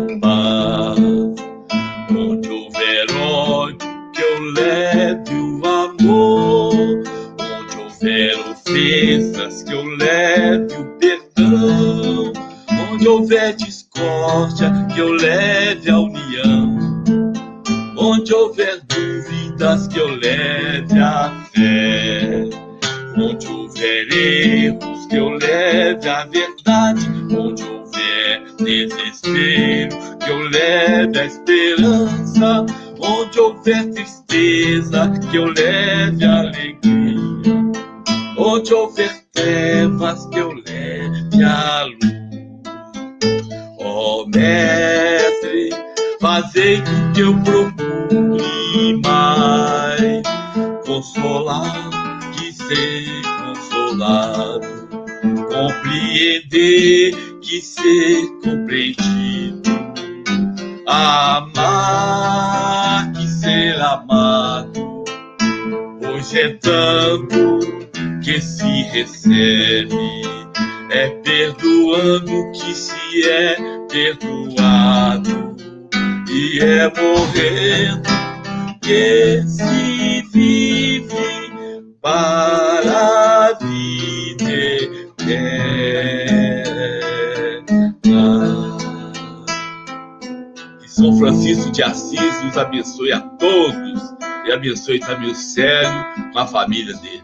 [92.56, 94.14] Deus abençoe a todos
[94.46, 97.22] e abençoe também o Célio com a família dele.